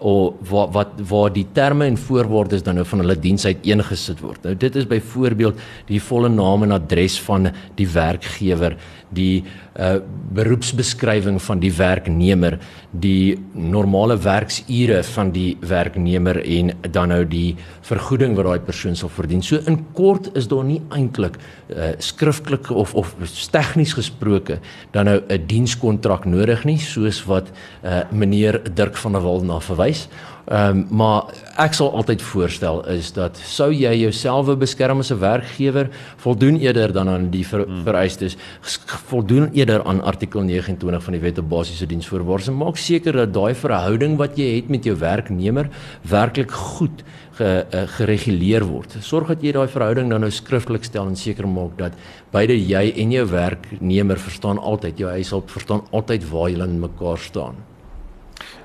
of 0.00 0.50
wat 0.50 0.72
wat 0.74 1.00
waar 1.08 1.32
die 1.32 1.46
terme 1.52 1.86
en 1.86 1.98
voorwaardes 1.98 2.62
dan 2.62 2.80
nou 2.80 2.86
van 2.88 3.02
hulle 3.04 3.18
diens 3.18 3.46
uiteengesit 3.46 4.20
word. 4.24 4.42
Nou 4.44 4.54
dit 4.56 4.76
is 4.76 4.86
byvoorbeeld 4.86 5.60
die 5.90 6.00
volle 6.02 6.28
naam 6.28 6.62
en 6.66 6.76
adres 6.78 7.20
van 7.26 7.50
die 7.78 7.88
werkgewer, 7.88 8.76
die 9.10 9.44
uh 9.80 9.98
beroepsbeskrywing 10.30 11.40
van 11.42 11.58
die 11.58 11.72
werknemer, 11.74 12.56
die 12.90 13.38
normale 13.54 14.14
werksure 14.22 15.00
van 15.02 15.32
die 15.34 15.56
werknemer 15.66 16.38
en 16.42 16.70
dan 16.90 17.10
nou 17.10 17.24
die 17.26 17.56
vergoeding 17.86 18.36
wat 18.38 18.46
daai 18.46 18.66
persoon 18.66 18.98
sal 18.98 19.10
verdien. 19.10 19.42
So 19.42 19.58
in 19.66 19.80
kort 19.98 20.30
is 20.38 20.46
daar 20.50 20.66
nie 20.66 20.80
eintlik 20.94 21.38
uh 21.70 21.92
skriftelik 21.98 22.70
of 22.70 22.94
of 22.94 23.14
tegnies 23.50 23.94
gesproke 23.98 24.60
dan 24.92 25.04
nou 25.10 25.18
'n 25.28 25.46
dienskontrak 25.46 26.24
nodig 26.24 26.64
nie 26.64 26.78
soos 26.78 27.24
wat 27.26 27.50
uh 27.84 28.02
meneer 28.10 28.60
Dirk 28.74 28.96
van 28.96 29.12
der 29.12 29.22
Walt 29.22 29.44
na 29.44 29.60
verwys. 29.60 29.89
Ehm 30.50 30.78
um, 30.78 30.86
maar 30.90 31.28
ek 31.62 31.76
sal 31.78 31.92
altyd 31.94 32.22
voorstel 32.26 32.80
is 32.90 33.12
dat 33.14 33.36
sou 33.38 33.68
jy 33.70 33.92
jouself 34.00 34.48
beskerm 34.58 34.98
as 34.98 35.12
'n 35.12 35.20
werkgewer 35.20 35.90
voldoen 36.16 36.58
eerder 36.58 36.92
dan 36.92 37.08
aan 37.08 37.30
die 37.30 37.46
ver, 37.46 37.62
hmm. 37.66 37.84
vereistes 37.84 38.36
voldoen 39.06 39.50
eerder 39.52 39.84
aan 39.84 40.02
artikel 40.02 40.42
29 40.42 41.04
van 41.04 41.12
die 41.12 41.22
Wet 41.22 41.38
op 41.38 41.48
Basiese 41.48 41.86
Diensvoorwaardes 41.86 42.48
en 42.48 42.56
maak 42.56 42.76
seker 42.76 43.12
dat 43.12 43.34
daai 43.34 43.54
verhouding 43.54 44.16
wat 44.16 44.36
jy 44.36 44.56
het 44.56 44.68
met 44.68 44.84
jou 44.84 44.96
werknemer 44.96 45.68
werklik 46.02 46.50
goed 46.50 47.04
ge, 47.38 47.66
uh, 47.74 47.86
gereguleer 47.86 48.64
word. 48.64 48.96
Sorg 49.00 49.28
dat 49.28 49.42
jy 49.42 49.52
daai 49.52 49.68
verhouding 49.68 50.10
dan 50.10 50.20
nou 50.20 50.30
skriftelik 50.30 50.84
stel 50.84 51.06
en 51.06 51.16
seker 51.16 51.46
maak 51.46 51.78
dat 51.78 51.92
beide 52.32 52.58
jy 52.58 52.92
en 52.96 53.12
jou 53.12 53.26
werknemer 53.26 54.18
verstaan 54.18 54.58
altyd 54.58 54.98
jou 54.98 55.10
huishulp 55.10 55.50
verstaan 55.50 55.86
altyd 55.92 56.30
waar 56.30 56.50
julle 56.50 56.64
in 56.64 56.80
mekaar 56.80 57.18
staan. 57.18 57.69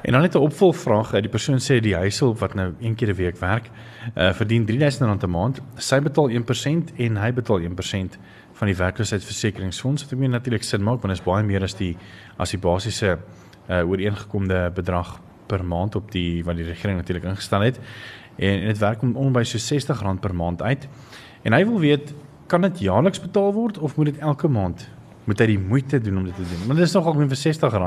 En 0.02 0.12
dan 0.12 0.22
net 0.22 0.36
'n 0.36 0.38
opvolgvraag, 0.38 1.12
die 1.12 1.30
persoon 1.30 1.60
sê 1.60 1.80
die 1.82 1.96
huishulp 1.96 2.40
wat 2.40 2.54
nou 2.54 2.74
een 2.80 2.96
keer 2.96 3.10
'n 3.10 3.16
week 3.16 3.38
werk, 3.38 3.70
uh, 4.16 4.34
verdien 4.34 4.66
R3000 4.66 5.24
'n 5.24 5.30
maand. 5.30 5.62
Sy 5.76 6.00
betaal 6.00 6.30
1% 6.30 6.94
en 6.96 7.18
hy 7.18 7.34
betaal 7.34 7.60
1% 7.60 8.18
van 8.54 8.68
die 8.68 8.76
werkloosheidsversekeringsfonds. 8.76 10.04
Wat 10.04 10.12
ek 10.12 10.20
meen 10.20 10.32
natuurlik 10.32 10.64
sin 10.64 10.84
maak 10.84 11.02
want 11.02 11.14
dit 11.14 11.20
is 11.20 11.24
baie 11.24 11.44
meer 11.44 11.64
as 11.64 11.74
die 11.74 11.98
as 12.38 12.52
die 12.52 12.60
basiese 12.60 13.18
uh, 13.70 13.90
ooreengekomde 13.90 14.72
bedrag 14.74 15.20
per 15.48 15.66
maand 15.66 15.96
op 15.96 16.12
die 16.12 16.44
wat 16.44 16.56
die 16.56 16.66
regering 16.66 16.98
natuurlik 16.98 17.24
ingestel 17.24 17.62
het. 17.62 17.80
En, 18.36 18.60
en 18.60 18.68
dit 18.68 18.78
werk 18.78 19.02
om 19.02 19.16
om 19.16 19.34
by 19.34 19.44
so 19.44 19.58
R60 19.58 20.20
per 20.20 20.36
maand 20.36 20.62
uit. 20.62 20.88
En 21.42 21.54
hy 21.54 21.66
wil 21.66 21.80
weet, 21.80 22.14
kan 22.48 22.62
dit 22.62 22.80
jaarliks 22.80 23.22
betaal 23.22 23.54
word 23.54 23.78
of 23.78 23.96
moet 23.96 24.06
dit 24.06 24.18
elke 24.18 24.48
maand? 24.48 24.88
Moet 25.26 25.40
hy 25.42 25.46
die 25.46 25.60
moeite 25.60 26.00
doen 26.02 26.18
om 26.18 26.26
dit 26.28 26.36
te 26.36 26.46
doen? 26.46 26.68
Want 26.68 26.80
dit 26.80 26.88
is 26.88 26.94
nogal 26.94 27.14
min 27.18 27.30
vir 27.30 27.38
R60 27.38 27.78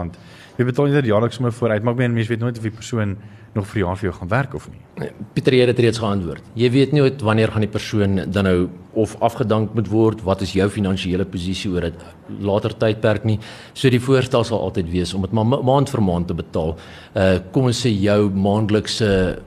jy 0.59 0.67
betaal 0.67 0.91
net 0.91 1.07
jaarliks 1.07 1.39
sommer 1.39 1.55
vooruit, 1.55 1.85
maar 1.87 1.95
ek 1.95 2.01
meen 2.03 2.17
mense 2.17 2.31
weet 2.33 2.43
nooit 2.43 2.57
of 2.59 2.65
die 2.67 2.75
persoon 2.75 3.17
nog 3.55 3.67
vir 3.71 3.81
jaar 3.85 3.97
vir 3.99 4.09
jou 4.09 4.15
gaan 4.19 4.31
werk 4.33 4.55
of 4.59 4.67
nie. 4.71 4.81
Nee, 4.99 5.13
Pieter 5.35 5.55
het 5.57 5.71
dit 5.71 5.83
reeds 5.87 6.01
geantwoord. 6.03 6.51
Jy 6.59 6.71
weet 6.75 6.93
nie 6.93 7.05
wanneer 7.25 7.53
gaan 7.55 7.65
die 7.65 7.71
persoon 7.71 8.21
dan 8.27 8.49
nou 8.49 8.59
of 8.99 9.15
afgedank 9.25 9.75
moet 9.79 9.89
word, 9.93 10.23
wat 10.27 10.43
is 10.43 10.57
jou 10.59 10.69
finansiële 10.69 11.25
posisie 11.31 11.71
oor 11.71 11.87
'n 11.87 11.95
later 12.41 12.75
tydperk 12.75 13.25
nie. 13.25 13.39
So 13.73 13.89
die 13.89 14.01
voorstel 14.01 14.45
sal 14.45 14.61
altyd 14.61 14.91
wees 14.91 15.15
om 15.15 15.23
dit 15.23 15.33
ma 15.33 15.45
maand 15.45 15.89
vir 15.89 16.03
maand 16.03 16.27
te 16.27 16.35
betaal. 16.35 16.77
Uh 17.15 17.39
kom 17.53 17.65
ons 17.65 17.87
sê 17.87 17.91
jou 17.91 18.31
maandelikse 18.31 19.39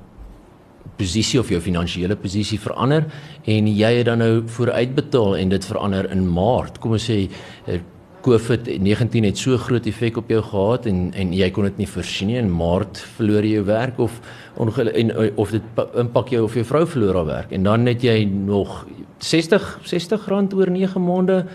posisie 0.97 1.39
of 1.39 1.49
jou 1.49 1.59
finansiële 1.61 2.15
posisie 2.15 2.59
verander 2.59 3.05
en 3.49 3.67
jy 3.67 3.91
het 3.97 4.05
dan 4.05 4.21
nou 4.21 4.43
vooruitbetaal 4.45 5.37
en 5.37 5.49
dit 5.49 5.65
verander 5.65 6.11
in 6.11 6.27
Maart. 6.27 6.79
Kom 6.79 6.91
ons 6.91 7.09
sê 7.09 7.27
uh, 7.67 7.79
COVID-19 8.25 9.25
het 9.25 9.37
so 9.37 9.57
groot 9.57 9.85
effek 9.85 10.17
op 10.17 10.29
jou 10.29 10.41
gehad 10.41 10.85
en 10.85 11.11
en 11.13 11.33
jy 11.33 11.49
kon 11.51 11.67
dit 11.67 11.77
nie 11.77 11.87
voorsien 11.87 12.27
nie 12.27 12.37
in 12.37 12.51
Maart 12.51 13.01
verloor 13.17 13.47
jy 13.47 13.57
jou 13.59 13.65
werk 13.65 13.99
of 13.99 14.19
en 14.59 15.11
of 15.35 15.51
dit 15.51 15.81
impak 16.03 16.29
jou 16.29 16.43
of 16.43 16.55
jou 16.55 16.65
vrou 16.65 16.85
verloor 16.87 17.21
haar 17.21 17.25
werk 17.25 17.51
en 17.51 17.63
dan 17.63 17.85
het 17.85 18.03
jy 18.03 18.23
nog 18.25 18.85
60 19.19 19.79
60 19.83 20.27
rand 20.27 20.53
oor 20.53 20.69
9 20.69 21.05
maande 21.05 21.45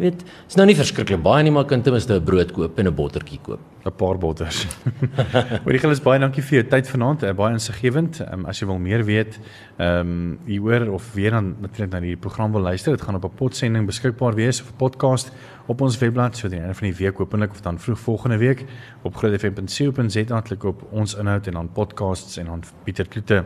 weet, 0.00 0.24
is 0.48 0.56
nou 0.58 0.66
nie 0.66 0.76
verskriklik 0.76 1.22
baie 1.22 1.44
nie, 1.46 1.52
maar 1.54 1.66
kan 1.70 1.82
ten 1.82 1.94
minste 1.94 2.14
'n 2.14 2.24
brood 2.24 2.52
koop 2.52 2.78
en 2.78 2.86
'n 2.86 2.94
bottertjie 2.94 3.38
koop. 3.42 3.60
'n 3.84 3.92
Paar 3.92 4.18
botters. 4.18 4.66
Hoorie 5.64 5.78
Gilles, 5.78 6.00
baie 6.02 6.18
dankie 6.18 6.42
vir 6.42 6.62
jou 6.62 6.68
tyd 6.68 6.88
vanaand. 6.88 7.22
Uh, 7.22 7.32
baie 7.32 7.52
insiggewend. 7.52 8.20
Um, 8.32 8.46
as 8.46 8.58
jy 8.60 8.66
wil 8.66 8.78
meer 8.78 9.04
weet, 9.04 9.38
ehm 9.78 10.00
um, 10.00 10.38
hier 10.46 10.60
hoor 10.60 10.88
of 10.94 11.12
weer 11.14 11.30
dan 11.30 11.54
natuurlik 11.60 11.92
na 11.92 12.00
die 12.00 12.16
program 12.16 12.52
wil 12.52 12.62
luister, 12.62 12.92
dit 12.92 13.02
gaan 13.02 13.14
op 13.14 13.24
'n 13.24 13.36
potsending 13.36 13.86
beskikbaar 13.86 14.34
wees 14.34 14.60
of 14.60 14.72
'n 14.72 14.76
podcast 14.76 15.30
op 15.66 15.80
ons 15.80 15.98
webblad 15.98 16.36
so 16.36 16.48
teen 16.48 16.60
einde 16.60 16.74
van 16.74 16.88
die 16.88 16.96
week 16.96 17.18
hopelik 17.18 17.50
of 17.50 17.60
dan 17.60 17.80
vroeg 17.80 17.98
volgende 17.98 18.36
week 18.36 18.64
op 19.02 19.16
grootfm.co.za 19.16 20.40
klik 20.40 20.64
op 20.64 20.82
ons 20.90 21.14
inhoud 21.14 21.46
en 21.46 21.52
dan 21.52 21.72
podcasts 21.72 22.36
en 22.36 22.46
dan 22.46 22.62
Pieter 22.84 23.08
Kloete 23.08 23.44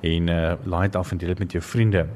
en 0.00 0.28
uh, 0.28 0.52
laai 0.64 0.86
dit 0.86 0.96
af 0.96 1.10
en 1.10 1.18
deel 1.18 1.28
dit 1.28 1.38
met 1.38 1.52
jou 1.52 1.64
vriende. 1.64 2.06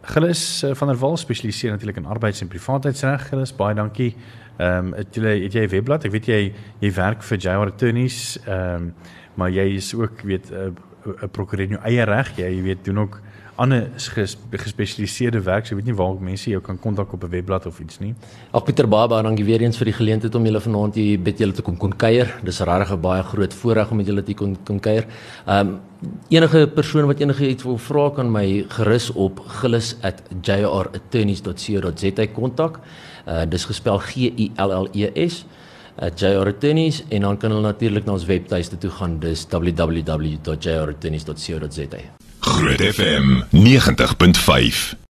Gilles 0.00 0.62
uh, 0.64 0.74
van 0.74 0.88
der 0.88 0.96
Walt 0.96 1.18
spesialiseer 1.18 1.70
natuurlik 1.70 1.96
in 1.96 2.06
arbeids- 2.06 2.40
en 2.40 2.48
privaatheidsreg. 2.48 3.28
Gilles, 3.28 3.56
baie 3.56 3.74
dankie. 3.74 4.14
Ehm 4.56 4.86
um, 4.86 4.92
het 4.94 5.14
jy 5.14 5.42
het 5.42 5.52
jy 5.52 5.64
'n 5.64 5.68
webblad? 5.68 6.04
Ek 6.04 6.12
weet 6.12 6.26
jy 6.26 6.52
jy 6.80 6.92
werk 6.92 7.22
vir 7.22 7.38
JR 7.38 7.66
Attorneys, 7.68 8.38
ehm 8.46 8.74
um, 8.74 8.94
maar 9.34 9.50
jy 9.50 9.76
is 9.76 9.94
ook 9.94 10.20
weet 10.22 10.50
'n 10.50 10.76
uh, 11.06 11.28
prokureur 11.30 11.64
in 11.64 11.76
jou 11.76 11.82
eie 11.84 12.04
reg. 12.04 12.36
Jy 12.36 12.62
weet 12.62 12.84
doen 12.84 12.98
ook 12.98 13.20
ander 13.60 13.90
gespesialiseerde 14.50 15.42
werk. 15.44 15.66
So 15.66 15.74
ek 15.74 15.80
weet 15.80 15.88
nie 15.90 15.98
waar 15.98 16.14
mense 16.20 16.50
jou 16.50 16.60
kan 16.64 16.78
kontak 16.80 17.12
op 17.12 17.24
'n 17.24 17.30
webblad 17.30 17.66
of 17.66 17.80
iets 17.80 17.98
nie. 17.98 18.14
Ag 18.52 18.64
Pieter 18.64 18.88
Baba, 18.88 19.22
dankie 19.22 19.44
weer 19.44 19.60
eens 19.60 19.76
vir 19.76 19.84
die 19.84 19.92
geleentheid 19.92 20.34
om 20.34 20.44
julle 20.44 20.60
vanaand 20.60 20.94
hier 20.94 21.18
by 21.18 21.34
julle 21.36 21.52
te 21.52 21.62
kom 21.62 21.76
kon 21.76 21.96
kuier. 21.96 22.40
Dis 22.44 22.60
regtig 22.60 22.92
'n 22.92 23.00
baie 23.00 23.22
groot 23.22 23.54
voorreg 23.54 23.90
om 23.90 23.96
met 23.96 24.06
julle 24.06 24.22
te 24.22 24.34
kon 24.34 24.56
kon 24.64 24.80
kuier. 24.80 25.06
Ehm 25.46 25.68
um, 25.68 25.80
enige 26.28 26.66
persoon 26.74 27.06
wat 27.06 27.20
enige 27.20 27.48
iets 27.48 27.62
wil 27.62 27.78
vra 27.78 28.10
kan 28.10 28.32
my 28.32 28.64
gerus 28.68 29.10
op 29.10 29.40
gillis@jrattorneys.co.za 29.46 32.26
kontak. 32.26 32.80
Uh 33.26 33.44
dis 33.48 33.64
gespel 33.64 33.98
G 33.98 34.16
I 34.16 34.50
L 34.56 34.70
L 34.84 34.88
E 34.92 35.28
S 35.28 35.44
JR 36.16 36.46
Attorneys 36.46 37.04
en 37.08 37.20
dan 37.20 37.36
kan 37.36 37.50
hulle 37.50 37.62
natuurlik 37.62 38.04
na 38.04 38.12
ons 38.12 38.24
webtuiste 38.24 38.78
toe 38.78 38.90
gaan 38.90 39.20
dis 39.20 39.46
www.jrattorneys.co.za 39.50 42.29
Groot 42.40 42.94
FM 42.94 43.44
90.5 43.50 45.00